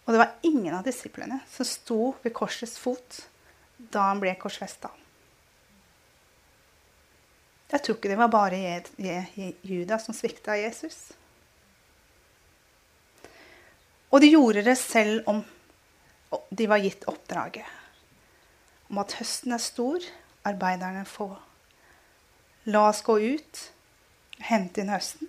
Og 0.04 0.12
det 0.12 0.20
var 0.20 0.36
ingen 0.46 0.74
av 0.76 0.84
disiplene 0.86 1.40
som 1.50 1.66
sto 1.68 2.14
ved 2.22 2.34
korsets 2.36 2.76
fot 2.80 3.22
da 3.76 4.10
han 4.10 4.20
ble 4.22 4.34
korsfesta. 4.40 4.90
Jeg 7.72 7.82
tror 7.82 7.96
ikke 7.96 8.10
det 8.12 8.20
var 8.20 8.30
bare 8.30 8.58
Judas 9.66 10.04
som 10.06 10.14
svikta 10.14 10.54
Jesus. 10.60 10.98
Og 14.14 14.22
de 14.22 14.30
gjorde 14.30 14.62
det 14.62 14.76
selv 14.78 15.26
om 15.30 15.40
de 16.54 16.68
var 16.70 16.82
gitt 16.82 17.08
oppdraget 17.10 17.66
om 18.92 19.00
at 19.02 19.16
høsten 19.18 19.54
er 19.56 19.62
stor, 19.62 20.04
arbeiderne 20.46 21.02
få. 21.08 21.32
La 22.66 22.88
oss 22.88 23.02
gå 23.02 23.18
ut, 23.20 23.72
hente 24.38 24.80
inn 24.80 24.88
høsten. 24.88 25.28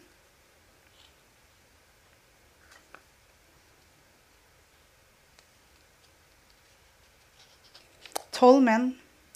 Tolv 8.32 8.64
menn, 8.64 8.88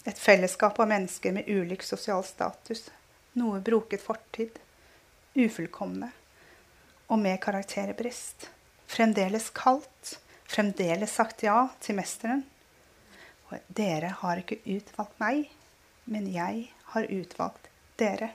et 0.08 0.16
fellesskap 0.16 0.80
av 0.80 0.88
mennesker 0.88 1.36
med 1.36 1.52
ulik 1.52 1.84
sosial 1.84 2.24
status, 2.24 2.86
noe 3.36 3.60
broket 3.64 4.00
fortid, 4.00 4.56
ufullkomne 5.36 6.08
og 7.10 7.20
med 7.20 7.36
karakterbrist. 7.44 8.48
Fremdeles 8.88 9.50
kaldt, 9.52 10.16
fremdeles 10.48 11.12
sagt 11.20 11.44
ja 11.44 11.66
til 11.84 12.00
mesteren. 12.00 12.46
Dere 13.68 14.14
har 14.22 14.40
ikke 14.40 14.62
utvalgt 14.64 15.20
meg, 15.20 15.50
men 16.08 16.32
jeg 16.32 16.70
har 16.94 17.12
utvalgt 17.12 17.59
dere. 18.00 18.30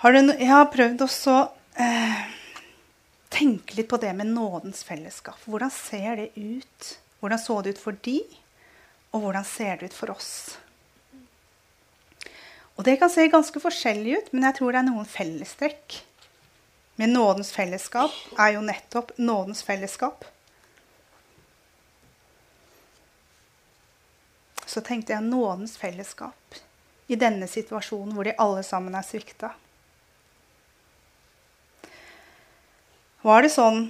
Har 0.00 0.14
du, 0.16 0.20
jeg 0.32 0.48
har 0.48 0.70
prøvd 0.72 1.02
å 1.04 1.38
eh, 1.76 2.20
tenke 3.28 3.76
litt 3.76 3.88
på 3.90 3.98
det 4.00 4.12
med 4.16 4.30
nådens 4.32 4.82
fellesskap. 4.86 5.40
Hvordan 5.44 5.72
ser 5.72 6.16
det 6.16 6.30
ut? 6.36 6.90
Hvordan 7.20 7.40
så 7.40 7.60
det 7.60 7.76
ut 7.76 7.82
for 7.82 7.96
de, 8.04 8.18
og 9.12 9.26
hvordan 9.26 9.44
ser 9.44 9.76
det 9.80 9.90
ut 9.90 9.96
for 9.96 10.12
oss? 10.14 10.32
Og 12.80 12.84
Det 12.84 12.96
kan 12.96 13.10
se 13.12 13.26
ganske 13.28 13.60
forskjellig 13.60 14.14
ut, 14.16 14.28
men 14.32 14.46
jeg 14.48 14.56
tror 14.56 14.72
det 14.72 14.80
er 14.80 14.88
noen 14.88 15.08
fellestrekk. 15.08 15.98
Men 16.96 17.12
nådens 17.12 17.52
fellesskap 17.52 18.14
er 18.40 18.54
jo 18.54 18.62
nettopp 18.64 19.12
nådens 19.20 19.60
fellesskap. 19.64 20.24
Så 24.70 24.82
tenkte 24.86 25.16
jeg 25.16 25.26
nådens 25.26 25.74
fellesskap 25.80 26.60
i 27.10 27.18
denne 27.18 27.48
situasjonen 27.50 28.14
hvor 28.14 28.28
de 28.28 28.36
alle 28.38 28.62
sammen 28.62 28.94
er 28.94 29.06
svikta. 29.06 29.50
Var 33.26 33.42
det 33.42 33.50
sånn 33.52 33.88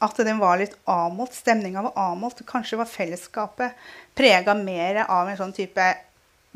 at 0.00 0.20
den 0.28 0.38
var 0.38 0.60
litt 0.60 0.76
avmålt, 0.88 1.34
stemninga 1.34 1.82
var 1.88 1.98
avmålt? 1.98 2.44
Kanskje 2.48 2.78
var 2.78 2.88
fellesskapet 2.88 3.74
prega 4.16 4.54
mer 4.54 5.02
av 5.04 5.28
en 5.28 5.40
sånn 5.40 5.56
type 5.56 5.88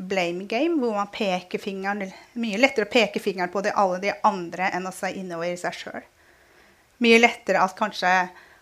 blame 0.01 0.47
game, 0.49 0.79
hvor 0.81 0.95
man 0.95 1.11
peker 1.13 1.61
fingeren 1.61 2.07
Mye 2.33 2.57
lettere 2.57 2.87
å 2.87 2.93
peke 2.93 3.21
fingeren 3.21 3.51
på 3.53 3.61
det 3.61 3.75
alle 3.77 3.99
de 4.01 4.15
andre 4.25 4.71
enn 4.73 4.87
å 4.89 4.95
se 4.95 5.11
innover 5.13 5.51
i 5.51 5.59
seg 5.59 5.77
sjøl. 5.77 6.01
Mye 7.03 7.19
lettere 7.19 7.61
at 7.61 7.77
kanskje 7.77 8.15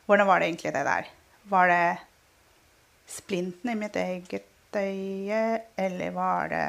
Hvordan 0.10 0.26
var 0.26 0.42
det 0.42 0.48
egentlig 0.48 0.72
det 0.74 0.82
der? 0.88 1.10
Var 1.52 1.68
det 1.70 1.84
splinten 3.10 3.72
i 3.72 3.78
mitt 3.78 3.98
eget 4.00 4.46
øye, 4.76 5.62
eller 5.78 6.12
var 6.14 6.48
det 6.48 6.68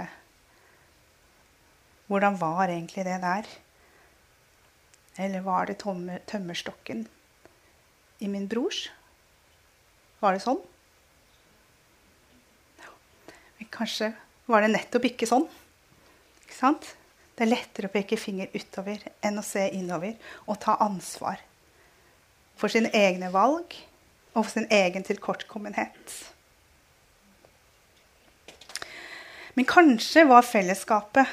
Hvordan 2.11 2.41
var 2.41 2.67
egentlig 2.67 3.05
det 3.05 3.21
der? 3.23 3.47
Eller 5.19 5.41
var 5.41 5.65
det 5.65 5.79
tomme, 5.79 6.19
tømmerstokken 6.27 7.05
i 8.19 8.27
min 8.27 8.49
brors? 8.49 8.89
Var 10.21 10.35
det 10.35 10.43
sånn? 10.43 10.59
Men 13.59 13.71
kanskje 13.71 14.11
var 14.51 14.65
det 14.65 14.73
nettopp 14.73 15.07
ikke 15.07 15.29
sånn. 15.31 15.47
Ikke 16.43 16.57
sant? 16.57 16.89
Det 17.37 17.47
er 17.47 17.53
lettere 17.53 17.87
å 17.87 17.95
peke 17.95 18.19
finger 18.19 18.51
utover 18.57 19.07
enn 19.23 19.39
å 19.39 19.47
se 19.47 19.69
innover 19.77 20.17
og 20.49 20.59
ta 20.61 20.75
ansvar 20.83 21.39
for 22.59 22.73
sine 22.73 22.91
egne 22.97 23.31
valg 23.33 23.79
og 24.39 24.47
sin 24.51 24.67
egen 24.71 25.07
tilkortkommenhet. 25.07 26.17
Men 29.55 29.67
kanskje 29.69 30.25
var 30.25 30.47
fellesskapet 30.47 31.27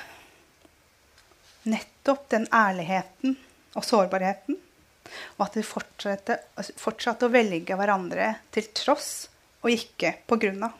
nettopp 1.68 2.30
den 2.30 2.48
ærligheten 2.54 3.38
og 3.78 3.86
sårbarheten, 3.86 4.58
og 5.38 5.46
at 5.46 5.56
de 5.56 5.64
fortsatte, 5.64 6.38
fortsatte 6.80 7.28
å 7.28 7.32
velge 7.34 7.78
hverandre 7.78 8.34
til 8.56 8.68
tross 8.76 9.28
og 9.64 9.72
ikke 9.72 10.14
på 10.28 10.40
grunn 10.42 10.66
av. 10.68 10.76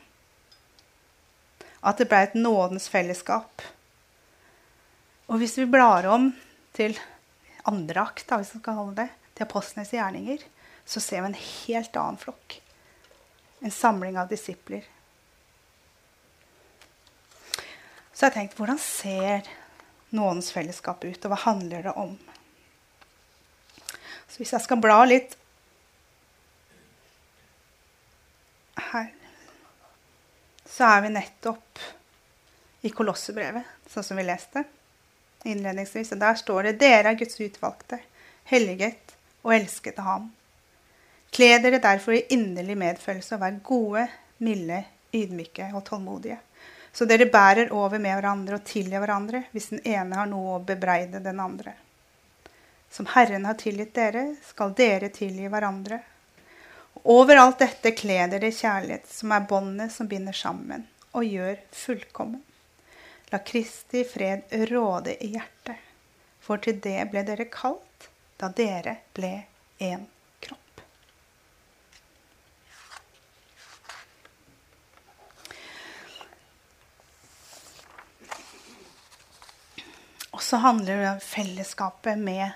At 1.86 2.00
det 2.00 2.08
ble 2.10 2.24
et 2.26 2.36
nådens 2.36 2.88
fellesskap. 2.90 3.62
Og 5.28 5.38
hvis 5.40 5.58
vi 5.60 5.68
blar 5.70 6.08
om 6.10 6.32
til 6.76 6.96
andre 7.68 8.02
akt, 8.08 8.26
hvis 8.32 8.54
vi 8.56 8.62
skal 8.62 8.74
kalle 8.80 8.96
det, 8.98 9.08
til 9.36 9.46
apostlenes 9.46 9.92
gjerninger, 9.94 10.42
så 10.88 11.00
ser 11.04 11.20
vi 11.20 11.28
en 11.28 11.42
helt 11.42 11.96
annen 12.00 12.16
flokk. 12.20 12.62
En 13.60 13.74
samling 13.74 14.16
av 14.18 14.30
disipler. 14.30 14.86
Så 18.12 18.24
jeg 18.24 18.30
har 18.30 18.36
tenkt, 18.38 18.56
hvordan 18.56 18.80
ser 18.80 19.50
nådens 20.16 20.48
fellesskap 20.54 21.04
ut, 21.04 21.20
og 21.20 21.34
hva 21.34 21.40
handler 21.44 21.84
det 21.84 21.92
om? 21.92 22.16
Så 24.28 24.40
hvis 24.40 24.54
jeg 24.56 24.64
skal 24.64 24.80
bla 24.80 24.96
litt 25.04 25.36
her, 28.88 29.12
så 30.68 30.88
er 30.88 31.04
vi 31.04 31.12
nettopp 31.12 31.84
i 32.88 32.94
Kolossebrevet, 32.94 33.76
sånn 33.92 34.06
som 34.06 34.18
vi 34.18 34.24
leste 34.24 34.64
innledningsvis. 35.44 36.14
Og 36.16 36.24
der 36.24 36.40
står 36.40 36.70
det 36.70 36.78
dere 36.80 37.12
er 37.12 37.20
Guds 37.20 37.38
utvalgte, 37.42 38.00
helliget 38.48 39.14
og 39.44 39.54
elsket 39.54 40.00
av 40.00 40.12
ham. 40.14 40.28
Kle 41.38 41.60
dere 41.62 41.78
derfor 41.78 42.16
i 42.16 42.24
inderlig 42.34 42.74
medfølelse 42.80 43.36
og 43.36 43.42
vær 43.44 43.58
gode, 43.62 44.08
milde, 44.42 44.80
ydmyke 45.14 45.68
og 45.70 45.84
tålmodige. 45.86 46.40
Så 46.90 47.06
dere 47.06 47.28
bærer 47.30 47.70
over 47.70 48.00
med 48.02 48.16
hverandre 48.16 48.58
og 48.58 48.64
tilgir 48.66 48.98
hverandre 48.98 49.44
hvis 49.52 49.68
den 49.70 49.84
ene 49.86 50.18
har 50.18 50.26
noe 50.26 50.56
å 50.56 50.64
bebreide 50.66 51.20
den 51.22 51.38
andre. 51.38 51.76
Som 52.90 53.06
Herren 53.12 53.46
har 53.46 53.54
tilgitt 53.60 53.94
dere, 53.94 54.24
skal 54.48 54.74
dere 54.74 55.12
tilgi 55.14 55.46
hverandre. 55.52 56.00
Overalt 57.06 57.62
dette 57.62 57.94
kle 57.94 58.18
dere 58.34 58.50
kjærlighet, 58.50 59.06
som 59.06 59.30
er 59.30 59.46
båndet 59.46 59.94
som 59.94 60.10
binder 60.10 60.34
sammen, 60.34 60.88
og 61.14 61.22
gjør 61.22 61.54
fullkommen. 61.70 62.42
La 63.30 63.44
Kristi 63.46 64.02
fred 64.08 64.50
råde 64.72 65.14
i 65.22 65.36
hjertet, 65.36 65.78
for 66.42 66.58
til 66.58 66.82
det 66.82 67.10
ble 67.12 67.22
dere 67.28 67.46
kalt 67.52 68.10
da 68.42 68.50
dere 68.50 68.98
ble 69.14 69.36
én 69.78 70.08
kropp. 70.42 70.80
Og 80.32 80.37
så 80.48 80.56
handler 80.56 81.02
det 81.02 81.10
om 81.10 81.20
fellesskapet 81.20 82.16
med 82.16 82.54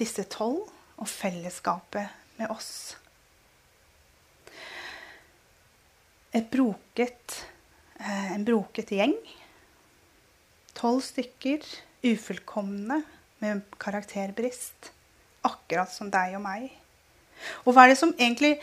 disse 0.00 0.24
tolv, 0.32 0.64
og 1.00 1.08
fellesskapet 1.08 2.08
med 2.36 2.52
oss. 2.52 2.96
Et 6.36 6.44
broket, 6.52 7.36
eh, 7.98 8.32
en 8.34 8.44
broket 8.44 8.92
gjeng. 8.92 9.14
Tolv 10.76 11.00
stykker, 11.04 11.64
ufullkomne, 12.04 13.02
med 13.40 13.62
karakterbrist. 13.80 14.90
Akkurat 15.44 15.92
som 15.92 16.10
deg 16.12 16.36
og 16.36 16.44
meg. 16.44 16.68
Og 17.64 17.72
hva 17.72 17.84
er 17.84 17.94
det 17.94 18.00
som 18.00 18.12
egentlig 18.18 18.58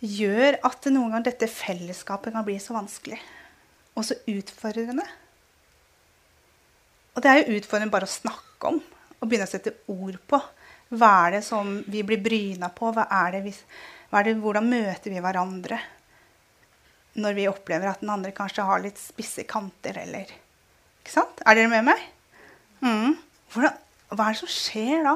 gjør 0.00 0.56
at 0.64 0.88
noen 0.88 1.12
ganger 1.12 1.28
dette 1.28 1.48
fellesskapet 1.52 2.32
kan 2.32 2.44
bli 2.44 2.56
så 2.60 2.76
vanskelig? 2.76 3.20
Og 3.94 4.08
så 4.08 4.16
utfordrende? 4.32 5.04
Og 7.14 7.22
det 7.22 7.30
er 7.30 7.40
jo 7.40 7.58
utfordrende 7.58 7.94
bare 7.94 8.08
å 8.08 8.14
snakke 8.14 8.70
om 8.70 8.80
og 9.24 9.28
begynne 9.28 9.46
å 9.46 9.50
sette 9.50 9.76
ord 9.90 10.18
på. 10.28 10.40
Hva 10.94 11.10
er 11.24 11.36
det 11.38 11.42
som 11.46 11.76
vi 11.90 12.02
blir 12.06 12.22
bryna 12.22 12.70
på? 12.74 12.90
Hva 12.94 13.06
er 13.22 13.36
det 13.36 13.44
vi, 13.46 13.52
hva 14.10 14.20
er 14.20 14.28
det, 14.28 14.38
hvordan 14.42 14.66
møter 14.68 15.14
vi 15.14 15.22
hverandre 15.22 15.80
når 17.14 17.36
vi 17.36 17.46
opplever 17.46 17.92
at 17.92 18.02
den 18.02 18.10
andre 18.10 18.34
kanskje 18.34 18.66
har 18.66 18.82
litt 18.82 19.00
spisse 19.00 19.46
kanter? 19.48 20.00
Eller, 20.02 20.32
ikke 21.02 21.14
sant? 21.14 21.42
Er 21.46 21.58
dere 21.58 21.70
med 21.72 21.86
meg? 21.88 22.02
Mm. 22.84 23.14
Hvordan, 23.54 23.78
hva 24.10 24.26
er 24.26 24.36
det 24.36 24.42
som 24.42 24.50
skjer 24.50 25.06
da? 25.06 25.14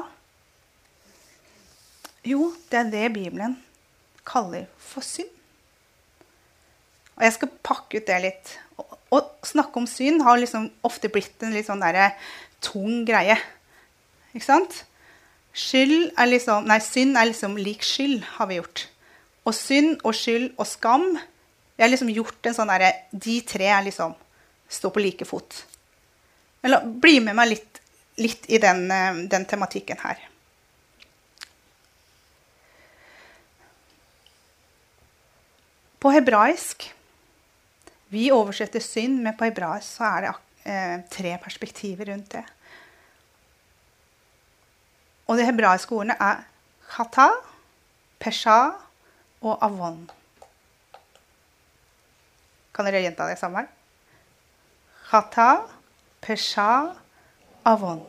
Jo, 2.27 2.53
det 2.71 2.79
er 2.79 2.93
det 2.93 3.05
Bibelen 3.15 3.59
kaller 4.27 4.67
for 4.81 5.05
synd. 5.05 5.31
Og 7.19 7.25
jeg 7.25 7.35
skal 7.35 7.51
pakke 7.65 7.99
ut 7.99 8.07
det 8.07 8.17
litt. 8.23 8.51
Å 9.09 9.21
snakke 9.45 9.81
om 9.81 9.87
synd 9.89 10.21
har 10.25 10.37
liksom 10.37 10.69
ofte 10.85 11.09
blitt 11.09 11.41
en 11.45 11.55
litt 11.55 11.67
sånn 11.67 11.81
der, 11.81 12.13
tung 12.61 13.05
greie. 13.07 13.37
Ikke 14.35 14.45
sant? 14.45 14.83
Skyld 15.55 16.13
er 16.13 16.29
liksom, 16.29 16.67
nei, 16.69 16.77
synd 16.83 17.17
er 17.17 17.31
liksom 17.31 17.57
lik 17.57 17.83
skyld, 17.85 18.21
har 18.37 18.49
vi 18.51 18.59
gjort. 18.59 18.85
Og 19.47 19.55
synd 19.57 20.03
og 20.05 20.13
skyld 20.13 20.51
og 20.59 20.67
skam 20.67 21.05
Vi 21.15 21.81
har 21.81 21.89
liksom 21.89 22.09
gjort 22.11 22.49
en 22.49 22.55
sånn 22.57 22.67
derre 22.69 22.89
De 23.09 23.37
tre 23.47 23.69
er 23.71 23.85
liksom 23.85 24.11
står 24.69 24.91
på 24.93 25.01
like 25.01 25.25
fot. 25.25 25.63
Eller 26.61 26.83
bli 26.85 27.15
med 27.23 27.37
meg 27.39 27.53
litt, 27.53 27.79
litt 28.21 28.45
i 28.51 28.59
den, 28.61 28.83
den 29.31 29.47
tematikken 29.49 29.97
her. 30.03 30.19
På 35.99 36.11
hebraisk 36.13 36.85
Vi 38.09 38.29
oversetter 38.33 38.81
synd, 38.81 39.21
men 39.23 39.35
på 39.37 39.45
hebraisk 39.45 39.99
så 39.99 40.07
er 40.07 40.25
det 40.25 40.31
eh, 40.65 40.95
tre 41.13 41.35
perspektiver 41.43 42.09
rundt 42.09 42.31
det. 42.33 42.45
Og 45.29 45.37
de 45.37 45.45
hebraiske 45.45 45.93
ordene 45.93 46.15
er 46.17 46.41
chata, 46.89 47.27
pesha 48.17 48.61
og 49.45 49.59
avon. 49.61 50.07
Kan 52.73 52.87
dere 52.89 53.03
gjenta 53.03 53.27
det 53.29 53.37
sammen? 53.37 53.67
Chata, 55.09 55.51
pesha, 56.25 56.95
avon. 57.69 58.01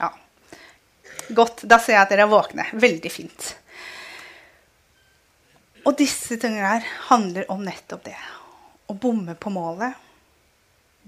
Ja. 0.00 0.10
Godt. 1.36 1.64
Da 1.64 1.78
ser 1.80 1.96
jeg 1.96 2.02
at 2.04 2.12
dere 2.12 2.28
er 2.28 2.32
våkne. 2.32 2.68
Veldig 2.72 3.12
fint. 3.12 3.48
Og 5.86 5.96
disse 5.96 6.36
tingene 6.36 6.68
her 6.74 6.92
handler 7.08 7.48
om 7.52 7.64
nettopp 7.64 8.04
det. 8.10 8.18
Å 8.90 8.94
bomme 8.98 9.36
på 9.38 9.52
målet. 9.54 9.94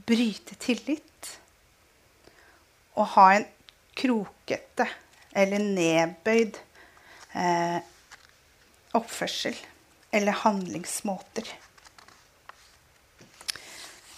Bryte 0.06 0.54
tillit. 0.62 1.32
Og 2.94 3.08
ha 3.16 3.26
en 3.34 3.46
krokete 3.98 4.86
eller 5.32 5.64
nedbøyd 5.64 6.58
eh, 7.36 7.78
oppførsel 8.96 9.56
eller 10.12 10.36
handlingsmåter. 10.44 11.48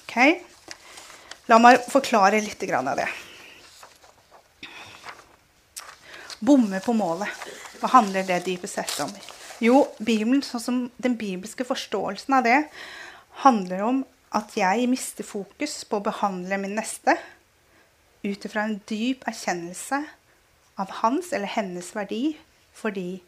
Ok? 0.03 0.17
La 1.51 1.61
meg 1.63 1.81
forklare 1.89 2.43
litt 2.43 2.63
av 2.75 2.97
det. 2.99 3.09
Bomme 6.45 6.81
på 6.85 6.93
målet. 6.93 7.31
Hva 7.81 7.89
handler 7.95 8.27
det 8.27 8.43
dypest 8.45 8.77
sett 8.77 8.99
om? 9.05 9.13
Jo, 9.63 9.85
Bibelen, 9.99 10.43
sånn 10.43 10.61
som 10.61 10.79
den 11.01 11.15
bibelske 11.17 11.65
forståelsen 11.65 12.35
av 12.37 12.45
det, 12.45 12.59
handler 13.43 13.83
om 13.83 14.05
at 14.35 14.57
jeg 14.59 14.89
mister 14.91 15.27
fokus 15.27 15.83
på 15.89 15.99
å 15.99 16.07
behandle 16.07 16.59
min 16.63 16.77
neste 16.79 17.17
ut 18.25 18.47
ifra 18.47 18.65
en 18.67 18.81
dyp 18.89 19.27
erkjennelse 19.29 20.01
av 20.81 20.91
hans 21.03 21.33
eller 21.33 21.51
hennes 21.55 21.91
verdi 21.95 22.37
fordi 22.75 23.23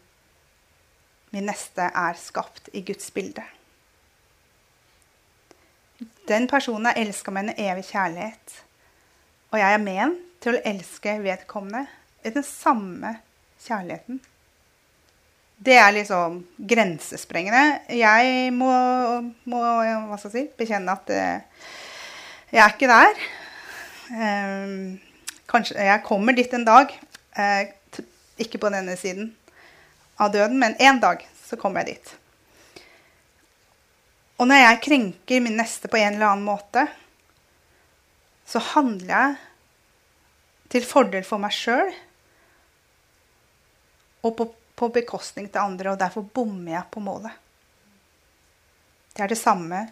min 1.34 1.46
neste 1.50 1.90
er 1.90 2.18
skapt 2.18 2.70
i 2.72 2.82
Guds 2.86 3.10
bilde. 3.14 3.44
Den 6.28 6.48
personen 6.50 6.90
er 6.90 7.02
elska 7.04 7.30
med 7.30 7.48
en 7.48 7.58
evig 7.68 7.84
kjærlighet. 7.90 8.54
Og 9.52 9.58
jeg 9.60 9.74
er 9.74 9.82
ment 9.82 10.24
til 10.42 10.56
å 10.56 10.62
elske 10.66 11.16
vedkommende 11.22 11.86
i 12.26 12.32
den 12.34 12.44
samme 12.44 13.18
kjærligheten. 13.62 14.20
Det 15.56 15.76
er 15.80 15.94
liksom 15.96 16.42
grensesprengende. 16.68 17.80
Jeg 17.96 18.52
må, 18.52 18.68
må 19.48 19.62
hva 19.62 20.18
skal 20.20 20.28
jeg 20.28 20.34
si, 20.34 20.44
bekjenne 20.58 20.92
at 20.92 21.12
uh, 21.16 21.70
jeg 22.52 22.62
er 22.62 22.74
ikke 22.74 22.90
der. 22.90 23.24
Um, 24.12 24.98
kanskje 25.48 25.88
jeg 25.88 26.04
kommer 26.04 26.36
dit 26.36 26.52
en 26.54 26.66
dag. 26.68 26.92
Uh, 27.38 27.64
ikke 28.36 28.60
på 28.60 28.70
denne 28.72 28.98
siden 29.00 29.32
av 30.20 30.32
døden, 30.32 30.58
men 30.60 30.76
en 30.80 31.00
dag 31.00 31.24
så 31.46 31.56
kommer 31.56 31.84
jeg 31.84 31.96
dit. 31.96 32.12
Og 34.36 34.48
når 34.48 34.60
jeg 34.60 34.82
krenker 34.84 35.40
min 35.40 35.56
neste 35.56 35.88
på 35.88 35.96
en 36.00 36.18
eller 36.18 36.34
annen 36.34 36.44
måte, 36.44 36.84
så 38.46 38.60
handler 38.74 39.08
jeg 39.08 39.36
til 40.74 40.84
fordel 40.84 41.24
for 41.24 41.40
meg 41.40 41.54
sjøl 41.54 41.88
og 44.26 44.34
på, 44.36 44.46
på, 44.76 44.90
bekostning 44.92 45.48
til 45.50 45.62
andre, 45.62 45.92
og 45.92 46.00
derfor 46.00 46.26
bommer 46.34 46.76
jeg 46.76 46.90
på 46.92 47.02
målet. 47.04 47.32
Det 49.16 49.24
er 49.24 49.32
det 49.32 49.40
samme 49.40 49.86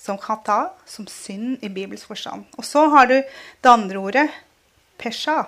som 0.00 0.18
kata, 0.20 0.70
som 0.88 1.08
synd 1.08 1.64
i 1.64 1.68
Bibels 1.72 2.04
forstand. 2.08 2.44
Og 2.56 2.64
så 2.64 2.86
har 2.92 3.08
du 3.08 3.16
det 3.16 3.70
andre 3.70 4.00
ordet, 4.00 4.28
pesha. 5.00 5.42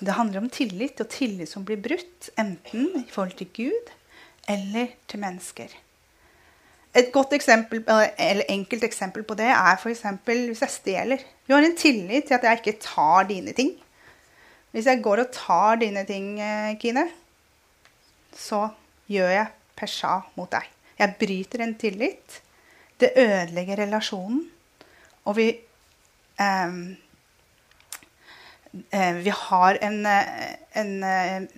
Det 0.00 0.16
handler 0.16 0.42
om 0.42 0.50
tillit, 0.50 1.00
og 1.00 1.08
tillit 1.12 1.48
som 1.48 1.64
blir 1.64 1.80
brutt, 1.80 2.30
enten 2.40 2.90
i 3.04 3.08
forhold 3.10 3.36
til 3.38 3.52
Gud 3.56 3.92
eller 4.50 4.92
til 5.08 5.20
mennesker. 5.22 5.70
Et 6.94 7.08
godt 7.12 7.32
eksempel, 7.34 7.82
eller 7.88 8.44
enkelt 8.48 8.84
eksempel 8.84 9.24
på 9.26 9.36
det 9.38 9.48
er 9.50 9.76
f.eks. 9.80 10.04
hvis 10.24 10.62
jeg 10.62 10.70
stjeler. 10.70 11.24
Du 11.46 11.54
har 11.54 11.64
en 11.64 11.76
tillit 11.76 12.28
til 12.28 12.36
at 12.36 12.44
jeg 12.44 12.60
ikke 12.60 12.80
tar 12.84 13.26
dine 13.28 13.52
ting. 13.52 13.72
Hvis 14.74 14.88
jeg 14.90 15.04
går 15.04 15.22
og 15.22 15.30
tar 15.30 15.78
dine 15.78 16.02
ting, 16.08 16.40
eh, 16.42 16.74
Kine, 16.82 17.06
så 18.34 18.66
gjør 19.06 19.30
jeg 19.30 19.52
persja 19.78 20.16
mot 20.34 20.50
deg. 20.50 20.66
Jeg 20.98 21.14
bryter 21.20 21.62
en 21.62 21.76
tillit. 21.78 22.40
Det 22.98 23.12
ødelegger 23.14 23.84
relasjonen. 23.84 24.42
Og 25.30 25.36
vi 25.38 25.46
eh, 26.40 26.74
eh, 28.90 29.14
Vi 29.22 29.30
har 29.30 29.78
en, 29.80 30.00
eh, 30.06 30.56
en, 30.74 30.92
en, 31.04 31.48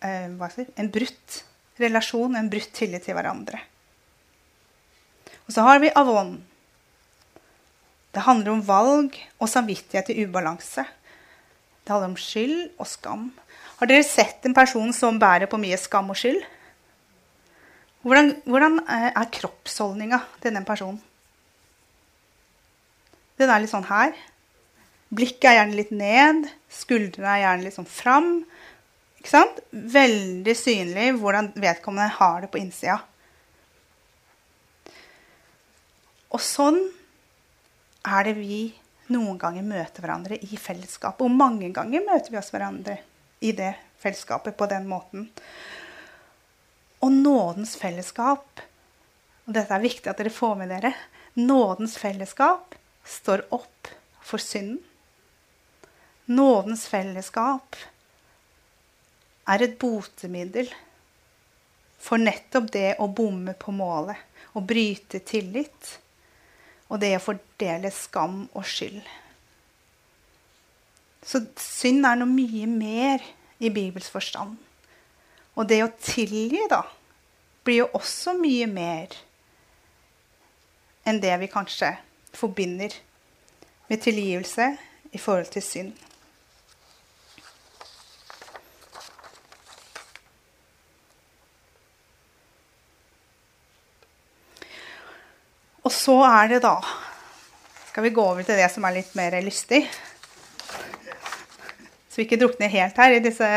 eh, 0.00 0.64
en 0.76 0.94
brutt 0.94 1.42
relasjon, 1.82 2.36
en 2.36 2.50
brutt 2.50 2.72
tillit 2.78 3.02
til 3.02 3.18
hverandre. 3.18 3.58
Og 5.48 5.54
så 5.54 5.66
har 5.66 5.82
vi 5.82 5.90
avon. 5.98 6.36
Det 8.12 8.22
handler 8.22 8.52
om 8.52 8.66
valg 8.66 9.16
og 9.40 9.48
samvittighet 9.48 10.12
i 10.12 10.22
ubalanse. 10.26 10.84
Det 11.82 11.92
handler 11.92 12.12
om 12.12 12.18
skyld 12.20 12.58
og 12.78 12.86
skam. 12.86 13.30
Har 13.78 13.90
dere 13.90 14.06
sett 14.06 14.44
en 14.46 14.54
person 14.54 14.92
som 14.94 15.18
bærer 15.18 15.50
på 15.50 15.58
mye 15.58 15.78
skam 15.80 16.12
og 16.14 16.18
skyld? 16.18 16.42
Hvordan, 18.02 18.34
hvordan 18.46 18.80
eh, 18.82 19.08
er 19.10 19.32
kroppsholdninga 19.34 20.20
til 20.42 20.54
den 20.54 20.66
personen? 20.66 21.00
Den 23.38 23.50
er 23.50 23.62
litt 23.62 23.72
sånn 23.72 23.88
her. 23.88 24.14
Blikket 25.12 25.48
er 25.50 25.58
gjerne 25.58 25.78
litt 25.78 25.92
ned. 25.94 26.46
Skuldrene 26.72 27.34
er 27.34 27.42
gjerne 27.44 27.66
litt 27.66 27.76
sånn 27.76 27.90
fram. 27.90 28.30
Ikke 29.18 29.32
sant? 29.32 29.58
Veldig 29.70 30.54
synlig 30.58 31.12
hvordan 31.18 31.52
vedkommende 31.62 32.10
har 32.16 32.42
det 32.42 32.50
på 32.52 32.60
innsida. 32.62 33.00
Og 36.32 36.40
sånn 36.42 36.80
er 38.02 38.26
det 38.26 38.38
vi 38.38 38.62
noen 39.12 39.38
ganger 39.40 39.66
møter 39.66 40.04
hverandre 40.04 40.38
i 40.42 40.58
fellesskap. 40.58 41.20
Og 41.22 41.30
mange 41.30 41.70
ganger 41.74 42.04
møter 42.06 42.32
vi 42.32 42.40
oss 42.40 42.52
hverandre 42.54 42.98
i 43.42 43.52
det 43.56 43.74
fellesskapet 44.02 44.56
på 44.58 44.68
den 44.70 44.88
måten. 44.90 45.28
Og 47.02 47.12
nådens 47.12 47.74
fellesskap, 47.78 48.62
og 49.46 49.56
dette 49.56 49.74
er 49.74 49.82
viktig 49.82 50.10
at 50.10 50.20
dere 50.20 50.32
får 50.32 50.54
med 50.60 50.70
dere 50.70 50.92
Nådens 51.34 51.94
fellesskap 51.96 52.74
står 53.08 53.46
opp 53.56 53.88
for 54.20 54.36
synden. 54.36 54.82
Nådens 56.28 56.84
fellesskap 56.86 57.78
er 59.48 59.64
et 59.64 59.78
botemiddel 59.80 60.68
for 62.02 62.20
nettopp 62.20 62.68
det 62.74 62.90
å 63.00 63.08
bomme 63.08 63.56
på 63.56 63.72
målet, 63.72 64.18
å 64.52 64.60
bryte 64.60 65.22
tillit 65.24 65.94
og 66.92 67.00
det 67.00 67.08
er 67.08 67.20
å 67.20 67.24
fordele 67.24 67.88
skam 67.94 68.42
og 68.52 68.66
skyld. 68.68 69.00
Så 71.24 71.40
synd 71.56 72.04
er 72.04 72.18
noe 72.20 72.28
mye 72.28 72.66
mer 72.68 73.24
i 73.62 73.70
Bibels 73.72 74.10
forstand. 74.12 74.58
Og 75.56 75.68
det 75.70 75.80
å 75.84 75.92
tilgi, 76.02 76.60
da, 76.68 76.82
blir 77.64 77.84
jo 77.84 77.90
også 77.96 78.34
mye 78.36 78.66
mer 78.68 79.16
enn 81.08 81.20
det 81.22 81.32
vi 81.40 81.50
kanskje 81.50 81.94
forbinder 82.36 82.94
med 83.88 84.02
tilgivelse 84.04 84.68
i 85.12 85.20
forhold 85.20 85.52
til 85.54 85.64
synd. 85.64 85.92
Og 95.92 95.96
så 96.00 96.14
er 96.24 96.54
det 96.54 96.62
da 96.64 96.78
Skal 97.90 98.06
vi 98.06 98.14
gå 98.16 98.22
over 98.24 98.46
til 98.48 98.56
det 98.56 98.70
som 98.72 98.86
er 98.88 98.94
litt 98.96 99.12
mer 99.18 99.34
lystig? 99.44 99.82
Så 102.08 102.16
vi 102.16 102.24
ikke 102.24 102.38
drukner 102.40 102.72
helt 102.72 102.96
her 102.96 103.12
i 103.12 103.20
disse, 103.24 103.48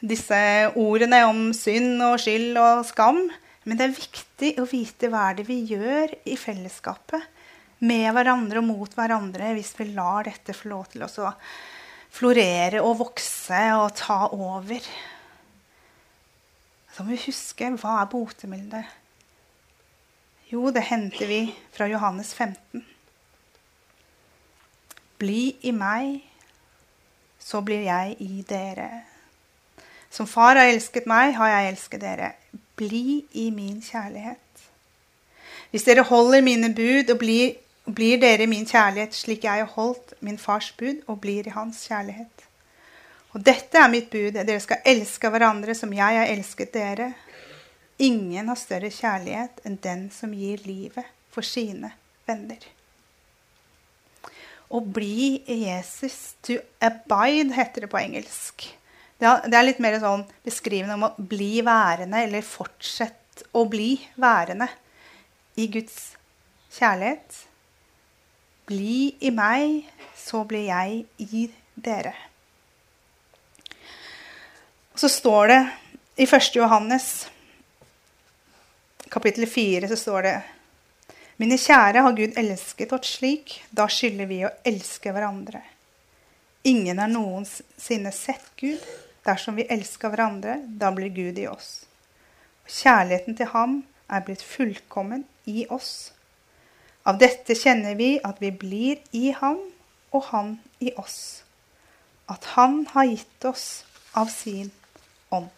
disse 0.00 0.38
ordene 0.80 1.20
om 1.28 1.52
synd 1.56 2.00
og 2.04 2.16
skyld 2.20 2.56
og 2.60 2.82
skam. 2.88 3.22
Men 3.68 3.76
det 3.76 3.86
er 3.86 3.94
viktig 3.98 4.50
å 4.60 4.66
vite 4.68 5.12
hva 5.12 5.28
er 5.28 5.38
det 5.38 5.46
vi 5.48 5.58
gjør 5.68 6.16
i 6.24 6.36
fellesskapet. 6.40 7.28
Med 7.84 8.08
hverandre 8.16 8.60
og 8.62 8.68
mot 8.68 8.96
hverandre 8.96 9.52
hvis 9.56 9.74
vi 9.76 9.90
lar 9.92 10.28
dette 10.28 10.56
få 10.56 10.72
lov 10.72 10.90
til 10.92 11.04
å 11.04 11.32
florere 12.16 12.84
og 12.84 13.00
vokse 13.04 13.64
og 13.76 13.90
ta 14.00 14.22
over. 14.32 14.92
Så 16.96 17.04
må 17.04 17.12
vi 17.12 17.26
huske 17.28 17.74
hva 17.76 18.00
er 18.00 18.12
botemiddelet 18.12 19.02
jo, 20.52 20.70
det 20.70 20.84
henter 20.86 21.26
vi 21.26 21.40
fra 21.74 21.88
Johannes 21.90 22.34
15. 22.34 22.84
Bli 25.18 25.56
i 25.66 25.72
meg, 25.74 26.20
så 27.40 27.62
blir 27.64 27.86
jeg 27.86 28.16
i 28.22 28.44
dere. 28.48 28.88
Som 30.10 30.28
far 30.30 30.56
har 30.56 30.70
elsket 30.70 31.08
meg, 31.10 31.34
har 31.36 31.50
jeg 31.50 31.72
elsket 31.72 32.00
dere. 32.04 32.32
Bli 32.78 33.24
i 33.32 33.50
min 33.50 33.80
kjærlighet. 33.82 34.38
Hvis 35.70 35.84
dere 35.88 36.06
holder 36.06 36.44
mine 36.46 36.70
bud 36.74 37.10
og 37.10 37.18
blir, 37.20 37.56
blir 37.84 38.20
dere 38.22 38.46
min 38.46 38.66
kjærlighet 38.68 39.14
slik 39.14 39.44
jeg 39.44 39.64
har 39.64 39.74
holdt 39.74 40.14
min 40.20 40.38
fars 40.38 40.70
bud 40.78 41.02
og 41.06 41.20
blir 41.20 41.48
i 41.48 41.54
hans 41.56 41.82
kjærlighet. 41.88 42.46
Og 43.34 43.42
dette 43.44 43.78
er 43.78 43.90
mitt 43.92 44.08
bud. 44.10 44.32
Dere 44.38 44.62
skal 44.62 44.86
elske 44.86 45.28
hverandre 45.28 45.74
som 45.76 45.92
jeg 45.92 46.20
har 46.22 46.30
elsket 46.32 46.72
dere. 46.72 47.10
Ingen 48.02 48.48
har 48.50 48.58
større 48.60 48.90
kjærlighet 48.92 49.62
enn 49.64 49.78
den 49.80 50.08
som 50.12 50.34
gir 50.36 50.60
livet 50.68 51.06
for 51.32 51.46
sine 51.46 51.94
venner. 52.28 52.60
Å 54.68 54.80
bli 54.82 55.40
Jesus, 55.46 56.34
to 56.44 56.58
abide, 56.82 57.54
heter 57.54 57.86
det 57.86 57.90
på 57.92 58.00
engelsk. 58.00 58.66
Det 59.16 59.28
er 59.54 59.64
litt 59.64 59.80
mer 59.80 59.96
sånn 60.02 60.26
beskrivende 60.44 60.96
om 60.98 61.06
å 61.08 61.14
bli 61.16 61.62
værende, 61.64 62.20
eller 62.26 62.44
fortsette 62.44 63.46
å 63.56 63.64
bli 63.70 63.94
værende 64.20 64.68
i 65.56 65.68
Guds 65.72 66.16
kjærlighet. 66.76 67.38
Bli 68.68 69.14
i 69.24 69.30
meg, 69.32 69.86
så 70.18 70.42
blir 70.48 70.66
jeg 70.68 71.04
i 71.22 71.46
dere. 71.76 72.12
Så 74.96 75.08
står 75.12 75.52
det 75.52 75.60
i 76.16 76.26
1. 76.26 76.52
Johannes 76.56 77.08
kapittel 79.10 79.46
4 79.46 79.88
så 79.88 79.96
står 79.96 80.22
det 80.22 80.36
Mine 81.36 81.58
kjære, 81.60 82.00
har 82.00 82.14
Gud 82.16 82.38
elsket 82.40 82.92
oss 82.96 83.18
slik, 83.18 83.58
da 83.70 83.84
skylder 83.92 84.28
vi 84.30 84.38
å 84.46 84.52
elske 84.64 85.12
hverandre. 85.12 85.60
Ingen 86.66 86.98
har 86.98 87.10
noensinne 87.12 88.10
sett 88.12 88.48
Gud. 88.56 88.80
Dersom 89.26 89.58
vi 89.58 89.66
elsker 89.70 90.10
hverandre, 90.10 90.60
da 90.66 90.92
blir 90.94 91.12
Gud 91.14 91.38
i 91.38 91.46
oss. 91.50 91.84
Kjærligheten 92.66 93.36
til 93.38 93.50
ham 93.52 93.80
er 94.10 94.24
blitt 94.26 94.42
fullkommen 94.42 95.24
i 95.50 95.66
oss. 95.70 96.12
Av 97.06 97.18
dette 97.18 97.54
kjenner 97.58 97.94
vi 97.98 98.16
at 98.22 98.40
vi 98.42 98.50
blir 98.50 99.02
i 99.14 99.30
ham 99.34 99.60
og 100.14 100.24
han 100.32 100.56
i 100.82 100.92
oss. 100.98 101.44
At 102.30 102.54
han 102.56 102.84
har 102.94 103.10
gitt 103.12 103.46
oss 103.46 103.84
av 104.14 104.30
sin 104.32 104.72
ånd. 105.30 105.55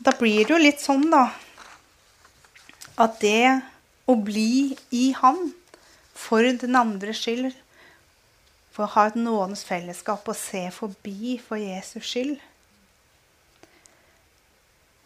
Da 0.00 0.14
blir 0.16 0.46
det 0.46 0.54
jo 0.54 0.58
litt 0.60 0.80
sånn, 0.80 1.10
da, 1.12 1.26
at 2.96 3.18
det 3.20 3.60
å 4.08 4.14
bli 4.16 4.72
i 4.96 5.10
Han 5.18 5.50
for 6.16 6.44
den 6.62 6.78
andres 6.78 7.20
skyld, 7.20 7.52
for 8.72 8.86
å 8.86 8.92
ha 8.94 9.04
et 9.10 9.18
nådens 9.20 9.66
fellesskap 9.68 10.24
og 10.30 10.38
se 10.40 10.62
forbi 10.72 11.36
for 11.42 11.60
Jesus 11.60 12.06
skyld, 12.08 12.38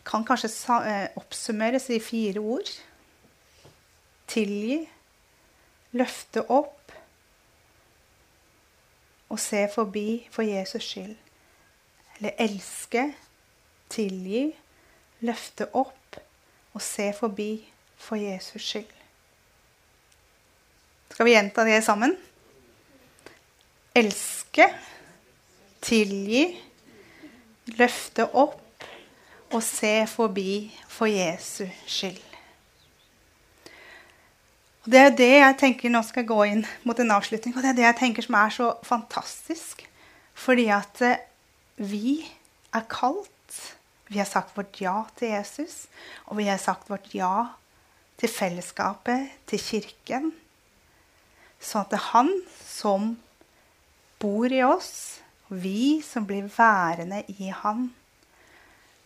kan 0.07 0.23
kanskje 0.29 0.53
eh, 0.87 1.11
oppsummeres 1.19 1.89
i 1.91 1.99
fire 1.99 2.39
ord. 2.39 2.71
Tilgi, 4.31 4.83
løfte 5.97 6.45
opp 6.53 6.93
og 9.33 9.41
se 9.43 9.65
forbi 9.75 10.27
for 10.31 10.47
Jesus 10.47 10.87
skyld. 10.87 11.17
Eller 12.21 12.37
elske, 12.45 13.09
tilgi 13.91 14.53
løfte 15.25 15.69
opp 15.73 16.19
og 16.75 16.83
se 16.83 17.09
forbi 17.17 17.51
for 18.01 18.21
Jesus 18.21 18.63
skyld. 18.63 18.91
Skal 21.15 21.29
vi 21.29 21.35
gjenta 21.37 21.65
det 21.67 21.79
sammen? 21.87 22.17
Elske, 23.95 24.67
tilgi, 25.85 26.49
løfte 27.79 28.27
opp 28.35 28.87
og 29.55 29.63
se 29.63 29.93
forbi 30.11 30.75
for 30.91 31.07
Jesu 31.07 31.67
skyld. 31.87 32.23
Og 34.85 34.91
Det 34.93 35.01
er 35.01 35.15
det 35.17 35.31
jeg 35.31 35.57
tenker 35.59 35.93
nå 35.93 36.03
skal 36.05 36.27
gå 36.29 36.41
inn 36.51 36.65
mot 36.85 36.99
en 37.01 37.15
avslutning. 37.15 37.55
Og 37.57 37.63
det 37.63 37.71
er 37.71 37.79
det 37.79 37.87
jeg 37.87 38.01
tenker 38.03 38.27
som 38.27 38.37
er 38.37 38.51
så 38.53 38.73
fantastisk. 38.85 39.87
Fordi 40.35 40.67
at 40.75 41.01
eh, 41.01 41.23
vi 41.77 42.19
er 42.75 42.85
kalt. 42.91 43.31
Vi 44.11 44.21
har 44.21 44.29
sagt 44.29 44.57
vårt 44.57 44.81
ja 44.83 44.99
til 45.17 45.33
Jesus. 45.33 45.85
Og 46.29 46.39
vi 46.41 46.49
har 46.51 46.61
sagt 46.61 46.91
vårt 46.91 47.13
ja 47.17 47.55
til 48.21 48.31
fellesskapet, 48.31 49.33
til 49.49 49.63
kirken. 49.63 50.31
Sånn 51.59 51.85
at 51.85 51.95
det 51.95 52.01
er 52.01 52.11
han 52.13 52.33
som 52.61 53.15
bor 54.21 54.53
i 54.53 54.63
oss, 54.65 55.21
og 55.49 55.61
vi 55.65 56.01
som 56.05 56.27
blir 56.29 56.49
værende 56.53 57.23
i 57.33 57.51
han, 57.53 57.89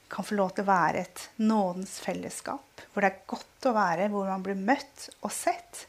kan 0.08 0.24
få 0.24 0.38
lov 0.38 0.54
til 0.56 0.64
å 0.64 0.70
være 0.70 1.04
et 1.04 1.24
nådens 1.36 1.98
fellesskap. 2.00 2.82
Hvor 2.92 3.04
det 3.04 3.10
er 3.10 3.28
godt 3.28 3.68
å 3.68 3.74
være, 3.76 4.08
hvor 4.12 4.28
man 4.30 4.44
blir 4.44 4.56
møtt 4.56 5.08
og 5.20 5.32
sett. 5.34 5.84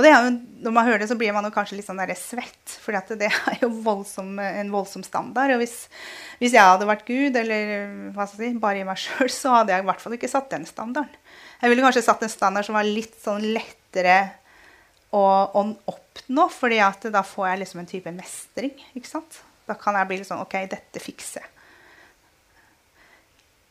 Og 0.00 0.06
det 0.06 0.14
er 0.14 0.22
jo, 0.24 0.28
når 0.64 0.72
man 0.72 0.86
hører 0.88 1.02
det, 1.02 1.10
så 1.10 1.16
blir 1.20 1.34
man 1.36 1.44
jo 1.44 1.52
kanskje 1.52 1.76
litt 1.76 1.84
sånn 1.84 2.00
svett. 2.16 2.72
For 2.80 2.96
det 3.20 3.26
er 3.28 3.58
jo 3.60 3.68
voldsom, 3.84 4.38
en 4.40 4.70
voldsom 4.72 5.02
standard. 5.04 5.52
Og 5.52 5.60
hvis, 5.60 5.74
hvis, 6.40 6.54
jeg 6.54 6.64
hadde 6.64 6.88
vært 6.88 7.04
Gud, 7.04 7.36
eller 7.36 7.90
hva 8.16 8.24
skal 8.24 8.46
jeg 8.46 8.54
si, 8.54 8.62
bare 8.62 8.80
i 8.80 8.86
meg 8.88 8.96
sjøl, 9.02 9.28
så 9.28 9.58
hadde 9.58 9.74
jeg 9.74 9.84
i 9.84 9.88
hvert 9.90 10.00
fall 10.00 10.16
ikke 10.16 10.30
satt 10.32 10.48
den 10.54 10.64
standarden. 10.64 11.18
Jeg 11.60 11.72
ville 11.74 11.84
kanskje 11.84 12.06
satt 12.06 12.24
en 12.24 12.32
standard 12.32 12.64
som 12.64 12.78
var 12.78 12.88
litt 12.88 13.18
sånn 13.20 13.44
lettere 13.52 14.16
å, 15.12 15.20
å 15.20 15.64
oppnå. 15.92 16.46
fordi 16.54 16.80
at 16.80 17.04
da 17.12 17.20
får 17.26 17.50
jeg 17.50 17.60
liksom 17.66 17.82
en 17.82 17.90
type 17.92 18.14
mestring. 18.16 18.72
ikke 18.96 19.10
sant? 19.10 19.42
Da 19.68 19.76
kan 19.76 20.00
jeg 20.00 20.08
bli 20.08 20.22
litt 20.22 20.30
sånn 20.30 20.40
OK, 20.40 20.56
dette 20.70 21.02
fikser 21.04 21.44
jeg. 21.44 21.52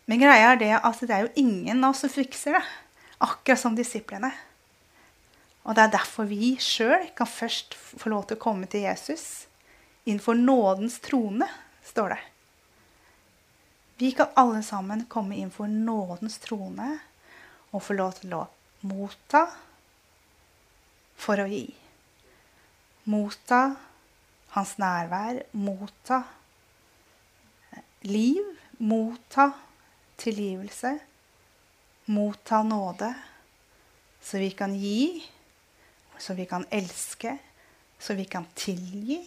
Men 0.10 0.22
greia 0.22 0.54
er 0.54 0.62
det 0.62 0.76
at 0.78 1.02
det 1.02 1.18
er 1.18 1.26
jo 1.26 1.34
ingen 1.42 1.82
av 1.82 1.96
oss 1.96 2.06
som 2.06 2.13
fikser 2.13 2.60
det. 2.60 2.63
Akkurat 3.26 3.62
som 3.65 3.74
disiplene. 3.78 4.30
Og 5.69 5.75
det 5.77 5.84
er 5.86 5.91
derfor 5.93 6.25
vi 6.25 6.55
sjøl 6.58 7.12
kan 7.13 7.29
først 7.29 7.75
få 7.77 8.10
lov 8.10 8.25
til 8.25 8.39
å 8.39 8.41
komme 8.41 8.65
til 8.65 8.88
Jesus. 8.88 9.45
Innenfor 10.10 10.34
nådens 10.34 10.97
trone, 11.05 11.45
står 11.86 12.15
det. 12.15 12.21
Vi 14.01 14.10
kan 14.17 14.34
alle 14.39 14.63
sammen 14.65 15.05
komme 15.12 15.38
inn 15.38 15.51
for 15.53 15.69
nådens 15.69 16.39
trone 16.41 16.89
og 17.69 17.84
få 17.86 17.93
lov 17.99 18.17
til 18.17 18.34
å 18.34 18.41
motta 18.89 19.43
for 21.19 21.43
å 21.43 21.47
gi. 21.51 21.67
Motta 23.13 23.62
hans 24.55 24.75
nærvær, 24.82 25.43
motta 25.53 26.23
liv, 28.10 28.45
motta 28.82 29.51
tilgivelse, 30.17 30.95
motta 32.10 32.63
nåde, 32.65 33.13
så 34.23 34.41
vi 34.41 34.49
kan 34.58 34.73
gi, 34.79 35.19
så 36.19 36.36
vi 36.38 36.45
kan 36.49 36.65
elske, 36.69 37.38
så 37.99 38.13
vi 38.13 38.25
kan 38.25 38.45
tilgi, 38.55 39.21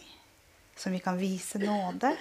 så 0.77 0.89
vi 0.89 0.99
kan 1.03 1.17
vise 1.17 1.61
nåde. 1.61 2.15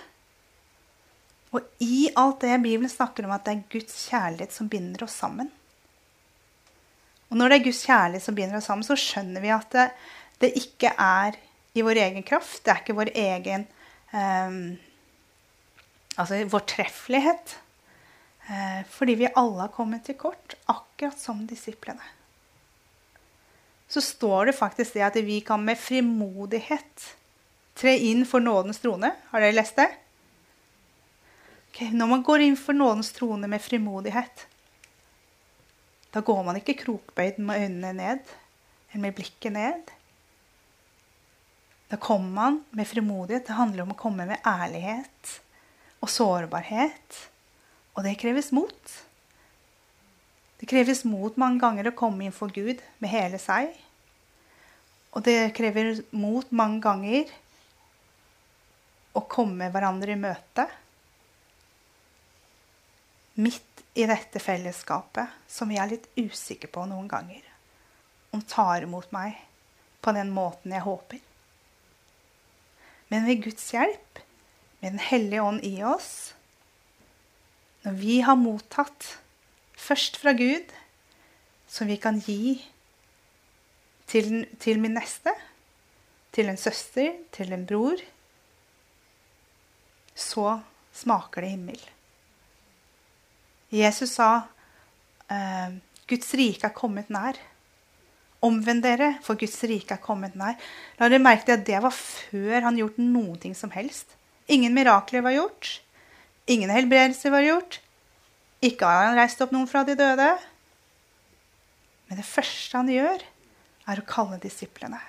Og 1.52 1.60
i 1.84 2.08
alt 2.16 2.40
det 2.40 2.58
Bibelen 2.64 2.90
snakker 2.90 3.26
om 3.28 3.34
at 3.36 3.44
det 3.44 3.54
er 3.54 3.66
Guds 3.72 3.96
kjærlighet 4.08 4.54
som 4.56 4.70
binder 4.72 5.04
oss 5.04 5.18
sammen. 5.20 5.50
Og 7.28 7.36
når 7.36 7.48
det 7.48 7.58
er 7.58 7.66
Guds 7.66 7.82
kjærlighet 7.88 8.24
som 8.24 8.36
binder 8.36 8.58
oss 8.58 8.68
sammen, 8.68 8.86
så 8.86 8.96
skjønner 8.96 9.44
vi 9.44 9.52
at 9.52 9.68
det, 9.72 9.88
det 10.40 10.54
ikke 10.60 10.94
er 10.96 11.36
i 11.72 11.84
vår 11.84 12.00
egen 12.06 12.24
kraft. 12.24 12.62
Det 12.64 12.72
er 12.72 12.80
ikke 12.82 12.96
vår 12.96 13.12
egen 13.16 13.68
um, 14.12 14.64
Altså 16.20 16.42
vår 16.44 16.64
treffelighet. 16.68 17.54
Eh, 18.46 18.80
fordi 18.90 19.14
vi 19.16 19.30
alle 19.32 19.64
har 19.64 19.72
kommet 19.72 20.04
til 20.04 20.18
kort, 20.20 20.56
akkurat 20.68 21.18
som 21.18 21.46
disiplene. 21.48 22.04
Så 23.92 24.00
står 24.00 24.48
det 24.48 24.56
faktisk 24.56 24.94
det 24.96 25.04
at 25.04 25.18
vi 25.20 25.42
kan 25.44 25.60
med 25.64 25.76
frimodighet 25.76 27.08
tre 27.76 27.92
inn 28.08 28.24
for 28.28 28.40
nådens 28.40 28.80
trone. 28.80 29.10
Har 29.28 29.44
dere 29.44 29.56
lest 29.56 29.76
det? 29.76 29.88
Okay, 31.72 31.90
når 31.92 32.08
man 32.08 32.24
går 32.24 32.44
inn 32.46 32.56
for 32.56 32.76
nådens 32.76 33.12
trone 33.16 33.48
med 33.48 33.60
frimodighet, 33.64 34.46
da 36.12 36.20
går 36.20 36.42
man 36.44 36.58
ikke 36.60 36.76
krokbøyd 36.82 37.40
med 37.40 37.64
øynene 37.64 37.92
ned 37.96 38.32
eller 38.92 39.04
med 39.06 39.16
blikket 39.16 39.54
ned. 39.56 39.92
Da 41.92 41.96
kommer 42.00 42.32
man 42.32 42.58
med 42.76 42.88
frimodighet. 42.88 43.46
Det 43.48 43.56
handler 43.56 43.84
om 43.84 43.94
å 43.94 44.00
komme 44.00 44.24
med 44.28 44.44
ærlighet 44.48 45.38
og 46.04 46.12
sårbarhet. 46.12 47.16
Og 47.96 48.04
det 48.04 48.18
kreves 48.20 48.52
mot. 48.56 48.96
Det 50.62 50.68
kreves 50.70 51.00
mot 51.02 51.34
mange 51.42 51.58
ganger 51.58 51.88
å 51.90 51.96
komme 51.98 52.22
inn 52.22 52.34
for 52.34 52.52
Gud 52.54 52.78
med 53.02 53.10
hele 53.10 53.38
seg. 53.42 53.72
Og 55.10 55.24
det 55.26 55.50
krever 55.56 55.96
mot 56.14 56.52
mange 56.54 56.78
ganger 56.84 57.32
å 59.18 59.24
komme 59.26 59.66
hverandre 59.74 60.14
i 60.14 60.20
møte. 60.22 60.68
Midt 63.42 63.82
i 63.98 64.06
dette 64.06 64.38
fellesskapet 64.38 65.34
som 65.50 65.72
vi 65.72 65.80
er 65.82 65.90
litt 65.96 66.06
usikre 66.14 66.70
på 66.70 66.84
noen 66.86 67.10
ganger. 67.10 67.42
Om 68.30 68.44
tar 68.46 68.86
imot 68.86 69.10
meg 69.10 69.42
på 69.98 70.14
den 70.14 70.30
måten 70.30 70.76
jeg 70.78 70.86
håper. 70.86 71.18
Men 73.10 73.26
ved 73.26 73.42
Guds 73.48 73.66
hjelp, 73.74 74.22
med 74.78 74.94
Den 74.94 75.02
hellige 75.10 75.42
ånd 75.42 75.66
i 75.66 75.82
oss, 75.82 76.36
når 77.82 77.98
vi 77.98 78.20
har 78.22 78.38
mottatt 78.38 79.10
først 79.82 80.18
fra 80.22 80.34
Gud, 80.38 80.70
som 81.68 81.90
vi 81.90 81.98
kan 82.00 82.20
gi 82.22 82.56
til, 84.10 84.44
til 84.60 84.80
min 84.82 84.94
neste, 84.96 85.34
til 86.32 86.48
en 86.48 86.60
søster, 86.60 87.16
til 87.32 87.52
en 87.52 87.66
bror, 87.68 88.00
så 90.14 90.60
smaker 90.92 91.44
det 91.44 91.50
himmel. 91.54 91.80
Jesus 93.72 94.18
sa 94.18 94.30
eh, 95.32 95.78
Guds 96.08 96.34
rike 96.36 96.68
er 96.68 96.76
kommet 96.76 97.08
nær. 97.12 97.38
Omvend 98.44 98.82
dere, 98.84 99.14
for 99.24 99.38
Guds 99.40 99.56
rike 99.64 99.96
er 99.96 100.02
kommet 100.02 100.36
nær. 100.36 100.58
La 100.98 101.08
dere 101.08 101.22
merke 101.22 101.46
til 101.48 101.56
at 101.56 101.64
det 101.68 101.80
var 101.84 101.94
før 101.96 102.68
han 102.68 102.80
gjort 102.80 103.00
noen 103.00 103.38
ting 103.40 103.56
som 103.56 103.72
helst. 103.72 104.12
Ingen 104.52 104.74
mirakler 104.76 105.24
var 105.24 105.36
gjort. 105.36 105.78
Ingen 106.50 106.72
helbredelser 106.74 107.32
var 107.32 107.46
gjort. 107.46 107.80
Ikke 108.62 108.86
har 108.86 109.08
han 109.08 109.18
reist 109.18 109.40
opp 109.42 109.52
noen 109.54 109.68
fra 109.70 109.82
de 109.86 109.96
døde. 109.98 110.28
Men 112.08 112.20
det 112.20 112.28
første 112.28 112.78
han 112.78 112.90
gjør, 112.92 113.24
er 113.90 113.98
å 113.98 114.06
kalle 114.06 114.38
disiplene. 114.42 115.00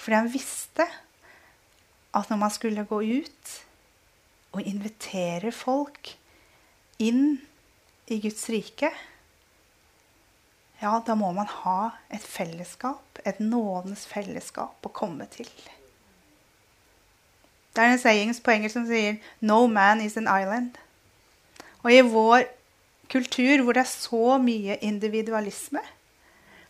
Fordi 0.00 0.18
han 0.18 0.32
visste 0.32 0.86
at 2.14 2.30
når 2.30 2.40
man 2.40 2.52
skulle 2.52 2.86
gå 2.88 3.00
ut 3.00 3.52
og 4.54 4.66
invitere 4.68 5.50
folk 5.54 6.12
inn 7.02 7.38
i 8.10 8.18
Guds 8.22 8.44
rike, 8.52 8.90
ja, 10.82 10.92
da 11.06 11.14
må 11.16 11.30
man 11.32 11.48
ha 11.48 11.94
et 12.12 12.22
fellesskap, 12.22 13.22
et 13.24 13.40
nådens 13.40 14.04
fellesskap, 14.10 14.76
å 14.84 14.92
komme 14.92 15.26
til. 15.32 15.48
Det 17.74 17.82
er 17.82 17.94
en 17.94 18.02
sayings 18.02 18.42
på 18.44 18.52
engelsk 18.52 18.76
som 18.76 18.86
sier 18.86 19.16
'No 19.40 19.66
man 19.66 20.00
is 20.00 20.16
an 20.16 20.28
island'. 20.28 20.83
Og 21.84 21.92
i 21.92 22.00
vår 22.04 22.46
kultur 23.12 23.62
hvor 23.62 23.76
det 23.76 23.84
er 23.84 23.90
så 23.90 24.38
mye 24.40 24.78
individualisme, 24.86 25.82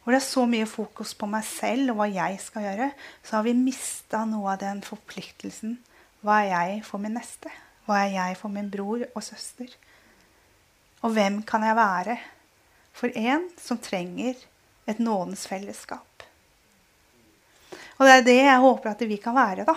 hvor 0.03 0.12
det 0.12 0.20
er 0.20 0.27
så 0.27 0.44
mye 0.50 0.66
fokus 0.68 1.14
på 1.16 1.29
meg 1.31 1.46
selv 1.48 1.94
og 1.94 2.00
hva 2.03 2.09
jeg 2.12 2.40
skal 2.42 2.66
gjøre, 2.66 2.90
så 3.24 3.38
har 3.38 3.46
vi 3.46 3.55
mista 3.57 4.24
noe 4.29 4.53
av 4.53 4.61
den 4.61 4.83
forpliktelsen. 4.85 5.79
Hva 6.24 6.42
er 6.42 6.50
jeg 6.50 6.83
for 6.88 7.00
min 7.00 7.16
neste? 7.16 7.53
Hva 7.87 8.03
er 8.03 8.12
jeg 8.16 8.37
for 8.40 8.53
min 8.53 8.68
bror 8.72 9.07
og 9.07 9.24
søster? 9.24 9.70
Og 11.05 11.14
hvem 11.16 11.40
kan 11.46 11.64
jeg 11.64 11.79
være 11.79 12.18
for 12.96 13.16
en 13.16 13.48
som 13.61 13.81
trenger 13.81 14.37
et 14.88 15.00
nådens 15.00 15.46
fellesskap? 15.48 16.29
Og 17.94 18.07
det 18.09 18.14
er 18.14 18.24
det 18.27 18.38
jeg 18.42 18.62
håper 18.64 18.90
at 18.90 19.05
vi 19.09 19.20
kan 19.22 19.37
være, 19.37 19.64
da 19.68 19.77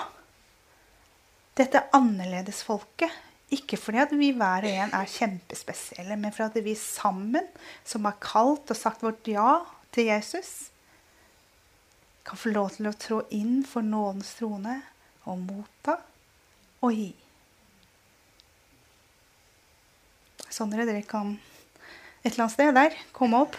dette 1.58 1.84
annerledesfolket. 1.98 3.12
Ikke 3.54 3.78
fordi 3.80 4.02
at 4.04 4.14
vi 4.20 4.34
hver 4.36 4.66
og 4.68 4.74
en 4.84 4.96
er 4.98 5.12
kjempespesielle, 5.12 6.18
men 6.20 6.34
fordi 6.36 6.66
vi 6.66 6.76
sammen, 6.76 7.46
som 7.88 8.08
har 8.08 8.18
kalt 8.20 8.74
og 8.74 8.80
sagt 8.80 9.06
vårt 9.06 9.28
ja 9.32 9.62
til 9.96 10.10
Jesus, 10.10 10.70
kan 12.28 12.40
få 12.40 12.52
lov 12.52 12.74
til 12.76 12.90
å 12.90 12.98
trå 13.00 13.22
inn 13.32 13.62
for 13.64 13.86
nådens 13.86 14.34
trone 14.36 14.82
og 15.28 15.40
motta 15.46 15.96
og 16.84 16.92
gi. 16.92 17.14
Sondre, 20.52 20.84
dere 20.90 21.06
kan 21.08 21.38
et 22.24 22.34
eller 22.34 22.48
annet 22.48 22.56
sted 22.58 22.76
der 22.76 23.00
komme 23.16 23.46
opp. 23.46 23.56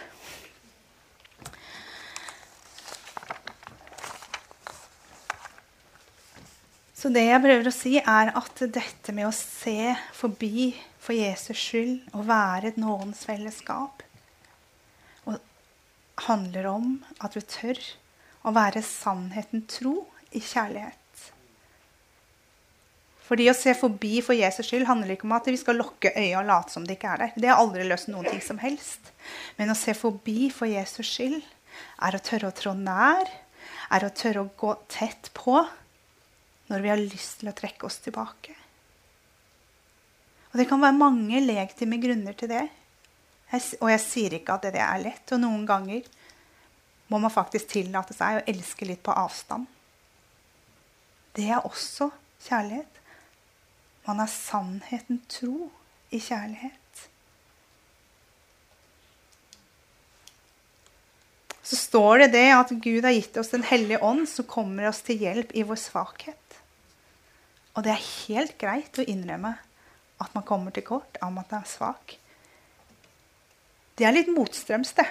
Så 6.99 7.13
det 7.15 7.29
jeg 7.29 7.43
prøver 7.45 7.69
å 7.71 7.75
si, 7.75 7.93
er 8.01 8.33
at 8.35 8.63
dette 8.75 9.13
med 9.15 9.29
å 9.29 9.35
se 9.35 9.95
forbi 10.19 10.73
for 10.99 11.15
Jesus 11.15 11.55
skyld 11.55 12.09
og 12.11 12.27
være 12.27 12.73
et 12.73 12.81
nådens 12.81 13.23
fellesskap 13.29 14.03
og 15.31 15.39
handler 16.27 16.67
om 16.73 16.97
at 17.23 17.39
vi 17.39 17.45
tør 17.47 17.79
å 18.43 18.55
være 18.57 18.83
sannheten 18.83 19.63
tro 19.71 19.95
i 20.35 20.43
kjærlighet. 20.43 20.97
Fordi 23.29 23.47
å 23.47 23.57
se 23.57 23.77
forbi 23.79 24.19
for 24.25 24.35
Jesus 24.35 24.67
skyld 24.67 24.89
handler 24.89 25.15
ikke 25.15 25.29
om 25.29 25.39
at 25.39 25.47
vi 25.47 25.59
skal 25.61 25.79
lukke 25.79 26.15
øya 26.17 26.41
og 26.41 26.49
late 26.51 26.75
som 26.75 26.87
det 26.89 26.97
ikke 26.97 27.15
er 27.15 27.27
der. 27.29 27.35
Det 27.37 27.53
har 27.53 27.63
aldri 27.63 27.87
løst 27.87 28.11
noen 28.11 28.27
ting 28.27 28.43
som 28.43 28.59
helst. 28.63 29.13
Men 29.61 29.71
å 29.71 29.79
se 29.79 29.95
forbi 29.95 30.49
for 30.51 30.67
Jesus 30.67 31.07
skyld 31.07 31.43
er 31.45 32.17
å 32.17 32.25
tørre 32.25 32.51
å 32.51 32.57
trå 32.57 32.73
nær, 32.75 33.29
er 33.93 34.07
å 34.07 34.17
tørre 34.17 34.49
å 34.49 34.57
gå 34.59 34.73
tett 34.91 35.31
på 35.37 35.61
når 36.69 36.85
vi 36.85 36.91
har 36.93 37.01
lyst 37.01 37.41
til 37.41 37.51
å 37.51 37.57
trekke 37.57 37.87
oss 37.89 37.99
tilbake. 38.05 38.55
Og 40.53 40.61
Det 40.61 40.69
kan 40.69 40.81
være 40.81 40.97
mange 40.97 41.41
legitime 41.45 42.01
grunner 42.01 42.37
til 42.37 42.49
det. 42.49 42.69
og 43.81 43.91
jeg 43.91 44.01
sier 44.01 44.35
ikke 44.37 44.55
at 44.55 44.63
det 44.63 44.81
er 44.81 45.03
lett. 45.03 45.33
Og 45.33 45.41
noen 45.41 45.67
ganger 45.67 46.03
må 47.09 47.19
man 47.19 47.33
faktisk 47.33 47.69
tillate 47.73 48.15
seg 48.17 48.41
å 48.41 48.47
elske 48.47 48.85
litt 48.89 49.03
på 49.03 49.13
avstand. 49.13 49.67
Det 51.37 51.49
er 51.49 51.65
også 51.65 52.11
kjærlighet. 52.45 53.01
Man 54.09 54.21
er 54.21 54.33
sannheten 54.33 55.21
tro 55.29 55.71
i 56.11 56.21
kjærlighet. 56.21 56.75
Så 61.69 61.77
står 61.77 62.23
det 62.23 62.29
det 62.33 62.47
at 62.57 62.71
Gud 62.73 63.05
har 63.05 63.13
gitt 63.13 63.37
oss 63.37 63.53
Den 63.53 63.67
hellige 63.69 64.01
ånd, 64.01 64.25
som 64.29 64.47
kommer 64.49 64.89
oss 64.89 65.03
til 65.05 65.21
hjelp 65.21 65.53
i 65.53 65.67
vår 65.69 65.77
svakhet. 65.77 66.38
Og 67.79 67.85
det 67.87 67.93
er 67.95 68.07
helt 68.27 68.57
greit 68.59 68.99
å 68.99 69.07
innrømme 69.07 69.53
at 70.19 70.33
man 70.35 70.43
kommer 70.43 70.75
til 70.75 70.83
kort 70.83 71.19
av 71.23 71.31
at 71.31 71.37
man 71.37 71.61
er 71.61 71.69
svak. 71.71 72.17
Det 73.95 74.07
er 74.07 74.17
litt 74.17 74.31
motstrøms, 74.35 74.91
det. 74.99 75.07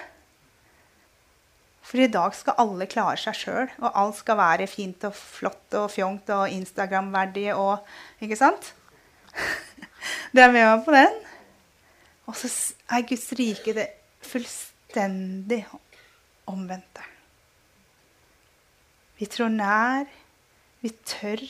For 1.88 2.02
i 2.04 2.10
dag 2.12 2.34
skal 2.36 2.58
alle 2.60 2.84
klare 2.90 3.16
seg 3.16 3.36
sjøl, 3.38 3.70
og 3.80 3.96
alt 3.96 4.18
skal 4.18 4.36
være 4.36 4.66
fint 4.68 5.06
og 5.08 5.16
flott 5.16 5.76
og 5.80 5.86
fjongt 5.94 6.28
og 6.34 6.52
Instagram-verdig 6.52 7.46
og 7.56 7.88
Ikke 8.20 8.36
sant? 8.36 8.74
Det 10.34 10.42
er 10.44 10.52
med 10.52 10.66
meg 10.66 10.84
på 10.84 10.92
den. 10.92 11.16
Og 12.28 12.36
så 12.36 12.50
er 12.92 13.06
Guds 13.08 13.30
rike 13.38 13.72
det 13.76 13.86
fullstendig 14.28 15.62
omvendte. 16.48 17.04
Vi 19.16 19.28
tror 19.32 19.48
nær. 19.52 20.04
Vi 20.84 20.92
tør 21.08 21.40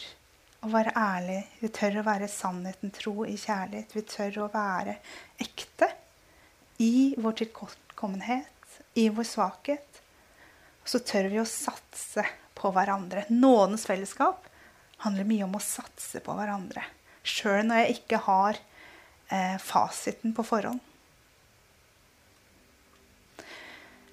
å 0.65 0.71
være 0.73 0.95
ærlige. 0.99 1.45
Vi 1.61 1.71
tør 1.75 2.01
å 2.01 2.07
være 2.07 2.31
sannheten 2.33 2.93
tro 2.95 3.15
i 3.27 3.37
kjærlighet. 3.39 3.95
Vi 3.95 4.05
tør 4.09 4.43
å 4.45 4.51
være 4.53 4.99
ekte 5.43 5.91
i 6.83 7.15
vår 7.19 7.41
tilkortkommenhet, 7.43 8.79
i 8.99 9.09
vår 9.15 9.27
svakhet. 9.27 10.03
Så 10.89 11.03
tør 11.05 11.31
vi 11.33 11.41
å 11.43 11.49
satse 11.49 12.25
på 12.59 12.71
hverandre. 12.75 13.27
Nådens 13.31 13.87
fellesskap 13.87 14.47
handler 15.05 15.29
mye 15.29 15.47
om 15.47 15.59
å 15.59 15.63
satse 15.63 16.23
på 16.25 16.35
hverandre 16.35 16.87
sjøl 17.29 17.65
når 17.67 17.83
jeg 17.83 17.97
ikke 17.99 18.21
har 18.27 18.59
eh, 19.33 19.57
fasiten 19.63 20.35
på 20.37 20.45
forhånd. 20.47 20.83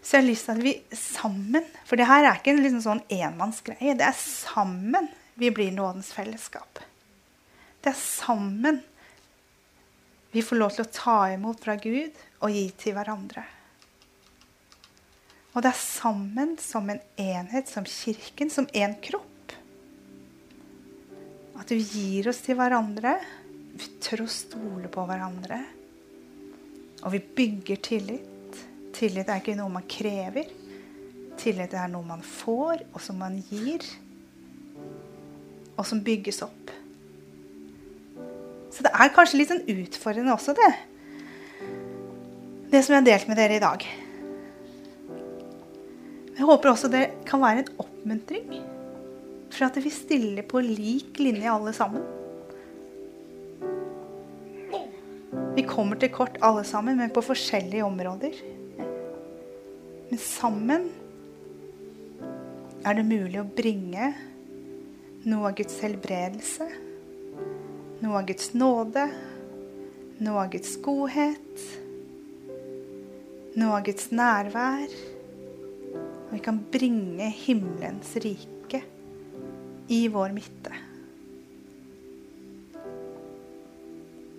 Så 0.05 0.17
jeg 0.17 0.21
har 0.21 0.27
lyst 0.27 0.45
til 0.45 0.53
at 0.53 0.61
vi 0.61 0.73
sammen 0.93 1.63
For 1.89 1.97
det 1.97 2.05
her 2.05 2.27
er 2.27 2.35
ikke 2.37 2.51
en 2.53 2.59
liksom 2.61 2.83
sånn 2.83 2.99
enmannsgreie. 3.09 3.95
Det 3.97 4.05
er 4.05 4.19
sammen 4.19 5.07
vi 5.35 5.51
blir 5.51 5.71
nådens 5.71 6.11
fellesskap. 6.15 6.79
Det 7.81 7.91
er 7.91 7.99
sammen 7.99 8.81
vi 10.35 10.41
får 10.43 10.59
lov 10.59 10.73
til 10.75 10.83
å 10.83 10.91
ta 10.91 11.19
imot 11.31 11.61
fra 11.63 11.77
Gud 11.79 12.15
og 12.43 12.51
gi 12.51 12.65
til 12.75 12.95
hverandre. 12.97 13.45
Og 15.55 15.63
det 15.63 15.69
er 15.71 15.79
sammen 15.79 16.57
som 16.59 16.89
en 16.91 16.99
enhet, 17.15 17.69
som 17.71 17.87
kirken, 17.87 18.51
som 18.51 18.67
én 18.75 18.97
kropp 18.99 19.31
at 21.65 21.71
vi 21.71 21.81
gir 21.81 22.27
oss 22.29 22.43
til 22.45 22.57
hverandre. 22.59 23.15
Vi 23.75 23.87
tør 24.03 24.25
å 24.25 24.29
stole 24.29 24.89
på 24.91 25.05
hverandre. 25.07 25.57
Og 27.01 27.13
vi 27.15 27.21
bygger 27.39 27.79
tillit. 27.83 28.59
Tillit 28.95 29.29
er 29.31 29.41
ikke 29.41 29.55
noe 29.57 29.73
man 29.73 29.87
krever. 29.89 30.51
Tillit 31.39 31.73
er 31.75 31.89
noe 31.91 32.05
man 32.07 32.23
får, 32.25 32.85
og 32.93 33.01
som 33.03 33.17
man 33.23 33.39
gir. 33.49 33.83
Og 35.75 35.87
som 35.87 36.01
bygges 36.03 36.41
opp. 36.45 36.71
Så 38.75 38.83
det 38.83 38.91
er 38.91 39.13
kanskje 39.15 39.39
litt 39.39 39.51
sånn 39.51 39.63
utfordrende 39.71 40.33
også, 40.35 40.55
det. 40.55 40.71
Det 42.71 42.81
som 42.83 42.95
jeg 42.95 43.01
har 43.01 43.07
delt 43.07 43.29
med 43.29 43.39
dere 43.39 43.59
i 43.59 43.63
dag. 43.63 43.85
Jeg 46.35 46.47
håper 46.49 46.71
også 46.73 46.91
det 46.91 47.05
kan 47.27 47.39
være 47.39 47.63
en 47.63 47.73
oppmuntring 47.79 48.49
for 49.55 49.69
at 49.69 49.77
vi 49.79 49.91
stiller 49.93 50.43
på 50.43 50.59
lik 50.59 51.21
linje 51.21 51.47
alle 51.47 51.71
sammen. 51.75 52.03
Vi 55.55 55.63
kommer 55.63 55.95
til 55.99 56.11
kort 56.11 56.35
alle 56.43 56.65
sammen, 56.67 56.97
men 56.99 57.13
på 57.15 57.23
forskjellige 57.23 57.85
områder. 57.87 58.35
Men 60.09 60.19
sammen 60.19 60.89
er 62.85 62.97
det 62.97 63.07
mulig 63.07 63.39
å 63.39 63.47
bringe 63.47 64.11
noe 65.25 65.49
av 65.49 65.55
Guds 65.57 65.79
helbredelse, 65.81 66.67
noe 68.03 68.19
av 68.19 68.27
Guds 68.29 68.51
nåde, 68.53 69.07
noe 70.21 70.43
av 70.43 70.51
Guds 70.53 70.75
godhet, 70.85 71.63
noe 73.57 73.79
av 73.79 73.87
Guds 73.87 74.11
nærvær. 74.13 74.93
Og 76.27 76.35
vi 76.35 76.41
kan 76.45 76.59
bringe 76.71 77.31
himmelens 77.39 78.13
rike 78.21 78.83
i 79.89 80.05
vår 80.13 80.35
midte. 80.35 80.77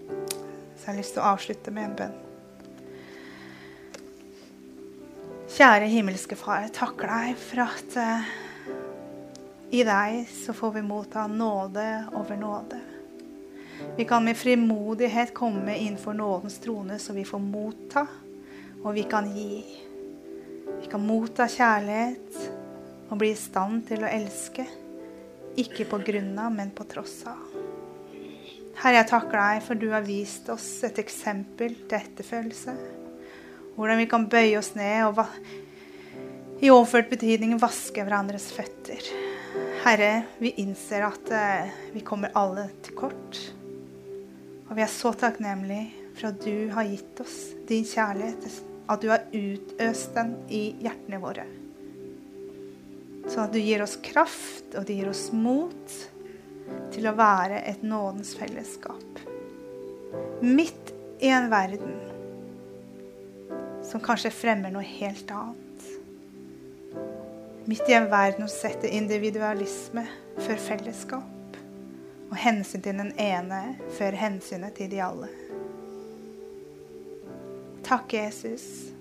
Så 0.07 0.85
jeg 0.85 0.92
har 0.92 1.01
lyst 1.01 1.16
til 1.16 1.25
å 1.25 1.29
avslutte 1.35 1.75
med 1.75 1.90
en 1.90 1.99
bønn. 1.99 2.16
Kjære 5.57 5.87
himmelske 5.90 6.37
Far, 6.38 6.66
jeg 6.66 6.77
takker 6.77 7.11
deg 7.11 7.38
for 7.40 7.64
at 7.64 7.96
uh, 7.99 8.35
i 9.71 9.83
deg 9.85 10.29
så 10.31 10.53
får 10.53 10.73
vi 10.73 10.83
motta 10.83 11.27
nåde 11.27 11.87
over 12.15 12.37
nåde. 12.37 12.81
Vi 13.97 14.05
kan 14.05 14.25
med 14.25 14.37
frimodighet 14.37 15.35
komme 15.35 15.79
innenfor 15.79 16.15
nådens 16.15 16.59
trone, 16.59 16.99
så 16.99 17.13
vi 17.13 17.25
får 17.25 17.39
motta, 17.39 18.07
og 18.83 18.95
vi 18.95 19.03
kan 19.03 19.37
gi. 19.37 19.65
Vi 20.81 20.87
kan 20.91 21.07
motta 21.07 21.49
kjærlighet 21.49 22.39
og 23.09 23.19
bli 23.19 23.33
i 23.35 23.39
stand 23.39 23.85
til 23.89 24.05
å 24.05 24.11
elske. 24.11 24.67
Ikke 25.57 25.87
på 25.89 25.99
grunn 26.05 26.35
av, 26.39 26.53
men 26.53 26.71
på 26.71 26.87
tross 26.89 27.23
av. 27.27 27.43
Herre, 28.77 29.01
jeg 29.01 29.09
takker 29.09 29.39
deg 29.41 29.63
for 29.65 29.81
du 29.81 29.87
har 29.91 30.05
vist 30.05 30.51
oss 30.53 30.69
et 30.85 30.99
eksempel 31.01 31.79
til 31.89 31.97
etterfølgelse. 31.99 32.75
Hvordan 33.77 34.03
vi 34.03 34.09
kan 34.11 34.29
bøye 34.29 34.59
oss 34.61 34.75
ned 34.77 35.07
og 35.09 35.25
i 36.61 36.73
overført 36.73 37.11
betydning 37.13 37.57
vaske 37.61 38.05
hverandres 38.05 38.51
føtter. 38.57 39.26
Herre, 39.87 40.22
vi 40.39 40.51
innser 40.51 41.05
at 41.07 41.28
eh, 41.30 41.68
vi 41.93 42.01
kommer 42.03 42.32
alle 42.34 42.64
til 42.82 42.97
kort. 42.99 43.37
Og 44.66 44.72
vi 44.74 44.82
er 44.82 44.91
så 44.91 45.12
takknemlige 45.14 46.09
for 46.16 46.32
at 46.32 46.41
du 46.43 46.72
har 46.74 46.89
gitt 46.91 47.20
oss 47.22 47.37
din 47.68 47.84
kjærlighet. 47.87 48.49
At 48.91 49.05
du 49.05 49.12
har 49.12 49.28
utøst 49.30 50.16
den 50.16 50.32
i 50.51 50.62
hjertene 50.82 51.20
våre. 51.22 51.45
Så 53.30 53.45
at 53.45 53.55
du 53.55 53.61
gir 53.62 53.84
oss 53.84 53.95
kraft, 54.03 54.74
og 54.74 54.89
du 54.89 54.91
gir 54.91 55.07
oss 55.12 55.28
mot 55.30 55.95
til 56.91 57.07
å 57.07 57.14
være 57.14 57.61
et 57.70 57.87
nådens 57.87 58.34
fellesskap. 58.41 59.22
Midt 60.43 60.91
i 61.22 61.30
en 61.30 61.47
verden 61.55 61.95
som 63.87 64.03
kanskje 64.03 64.34
fremmer 64.34 64.74
noe 64.74 64.82
helt 64.99 65.30
annet. 65.30 65.66
Midt 67.67 67.89
i 67.91 67.97
en 67.99 68.11
verden 68.11 68.47
som 68.47 68.53
setter 68.53 68.95
individualisme 68.95 70.07
før 70.39 70.61
fellesskap. 70.69 71.61
Og 72.31 72.37
hensyn 72.39 72.83
til 72.83 72.99
den 72.99 73.12
ene 73.21 73.62
før 73.99 74.19
hensynet 74.19 74.77
til 74.79 74.91
de 74.91 75.03
alle. 75.03 75.31
Takk, 77.87 78.14
Jesus 78.14 78.95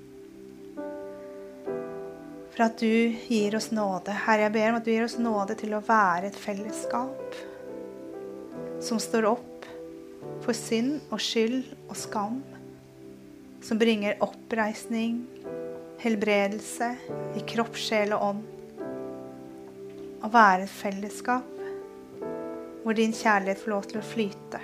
for 2.55 2.69
at 2.69 2.79
du 2.79 3.11
gir 3.27 3.55
oss 3.57 3.67
nåde. 3.75 4.13
Herre, 4.15 4.45
jeg 4.45 4.53
ber 4.55 4.69
om 4.71 4.77
at 4.79 4.85
du 4.85 4.93
gir 4.93 5.03
oss 5.03 5.17
nåde 5.19 5.57
til 5.59 5.75
å 5.75 5.83
være 5.83 6.29
et 6.29 6.39
fellesskap 6.39 7.35
som 8.83 8.99
står 9.01 9.27
opp 9.27 9.67
for 10.45 10.55
synd 10.55 11.01
og 11.09 11.19
skyld 11.19 11.65
og 11.89 11.97
skam. 11.99 12.39
Som 13.65 13.79
bringer 13.81 14.21
oppreisning, 14.23 15.25
helbredelse 15.99 16.93
i 17.35 17.43
kropp, 17.49 17.75
sjel 17.75 18.15
og 18.15 18.27
ånd. 18.29 18.54
Å 20.25 20.29
være 20.33 20.65
et 20.65 20.73
fellesskap 20.73 21.51
hvor 22.85 22.97
din 22.97 23.13
kjærlighet 23.13 23.61
får 23.61 23.71
lov 23.71 23.85
til 23.89 23.99
å 23.99 24.05
flyte. 24.05 24.61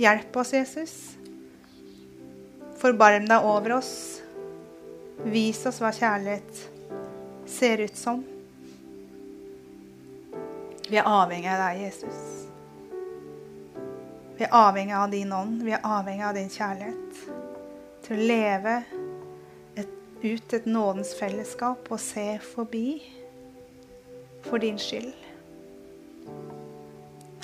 Hjelp 0.00 0.36
oss, 0.40 0.52
Jesus. 0.52 0.94
Forbarm 2.80 3.28
deg 3.28 3.48
over 3.48 3.78
oss. 3.78 3.94
Vis 5.24 5.60
oss 5.68 5.80
hva 5.80 5.92
kjærlighet 5.94 6.64
ser 7.48 7.84
ut 7.84 7.96
som. 7.96 8.20
Vi 10.88 11.00
er 11.00 11.08
avhengig 11.08 11.48
av 11.48 11.62
deg, 11.64 11.80
Jesus. 11.86 12.20
Vi 14.36 14.44
er 14.44 14.56
avhengig 14.56 14.96
av 14.98 15.08
din 15.12 15.32
ånd. 15.32 15.62
Vi 15.64 15.72
er 15.72 15.84
avhengig 15.84 16.28
av 16.28 16.36
din 16.36 16.52
kjærlighet. 16.52 17.24
Til 18.04 18.16
å 18.16 18.28
leve 18.32 18.78
et, 19.80 19.92
ut 20.24 20.56
et 20.56 20.68
nådens 20.68 21.14
fellesskap 21.16 21.88
og 21.88 22.02
se 22.02 22.26
forbi 22.52 22.88
for 24.46 24.62
din 24.62 24.78
skyld. 24.80 25.12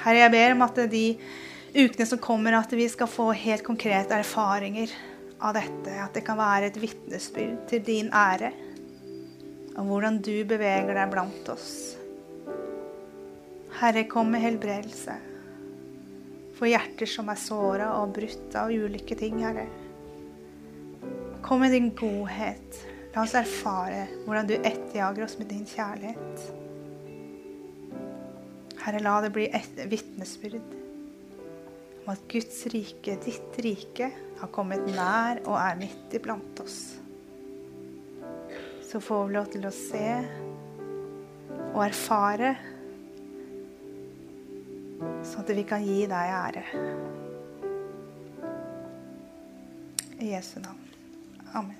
Herre, 0.01 0.23
jeg 0.23 0.33
ber 0.33 0.55
om 0.55 0.65
at 0.65 0.83
de 0.91 1.05
ukene 1.75 2.07
som 2.09 2.21
kommer, 2.23 2.57
at 2.57 2.73
vi 2.73 2.89
skal 2.89 3.11
få 3.11 3.31
helt 3.37 3.65
konkrete 3.67 4.17
erfaringer 4.17 4.93
av 5.41 5.57
dette. 5.59 5.97
At 6.01 6.17
det 6.17 6.25
kan 6.27 6.41
være 6.41 6.71
et 6.71 6.81
vitnesbyrd 6.81 7.67
til 7.71 7.85
din 7.87 8.13
ære 8.13 8.53
om 9.79 9.89
hvordan 9.89 10.19
du 10.25 10.35
beveger 10.49 10.95
deg 10.97 11.13
blant 11.13 11.51
oss. 11.53 11.73
Herre, 13.81 14.05
kom 14.11 14.33
med 14.33 14.43
helbredelse 14.45 15.17
for 16.61 16.69
hjerter 16.69 17.09
som 17.09 17.31
er 17.33 17.39
såra 17.41 17.95
og 18.03 18.11
brutt 18.13 18.57
av 18.61 18.69
ulike 18.69 19.17
ting, 19.17 19.39
Herre. 19.41 19.65
Kom 21.41 21.63
med 21.65 21.73
din 21.73 21.89
godhet. 21.97 22.83
La 23.15 23.25
oss 23.25 23.33
erfare 23.39 24.05
hvordan 24.27 24.51
du 24.51 24.59
etterjager 24.59 25.25
oss 25.25 25.39
med 25.41 25.49
din 25.51 25.65
kjærlighet. 25.67 26.51
Herre, 28.81 29.03
la 29.05 29.19
det 29.21 29.33
bli 29.35 29.47
et 29.53 29.83
vitnesbyrd 29.91 30.61
om 32.01 32.13
at 32.15 32.23
Guds 32.33 32.63
rike, 32.73 33.17
ditt 33.25 33.59
rike, 33.63 34.09
har 34.41 34.53
kommet 34.55 34.87
nær 34.89 35.43
og 35.45 35.57
er 35.61 35.77
midt 35.79 36.17
iblant 36.17 36.63
oss. 36.65 36.79
Så 38.89 39.03
får 39.05 39.27
vi 39.29 39.37
lov 39.37 39.51
til 39.53 39.69
å 39.69 39.75
se 39.75 40.07
og 41.71 41.83
erfare, 41.85 42.55
sånn 45.29 45.45
at 45.45 45.53
vi 45.55 45.67
kan 45.69 45.85
gi 45.85 46.01
deg 46.11 46.35
ære. 46.41 46.65
I 50.21 50.33
Jesu 50.35 50.59
navn. 50.65 50.83
Amen. 51.55 51.80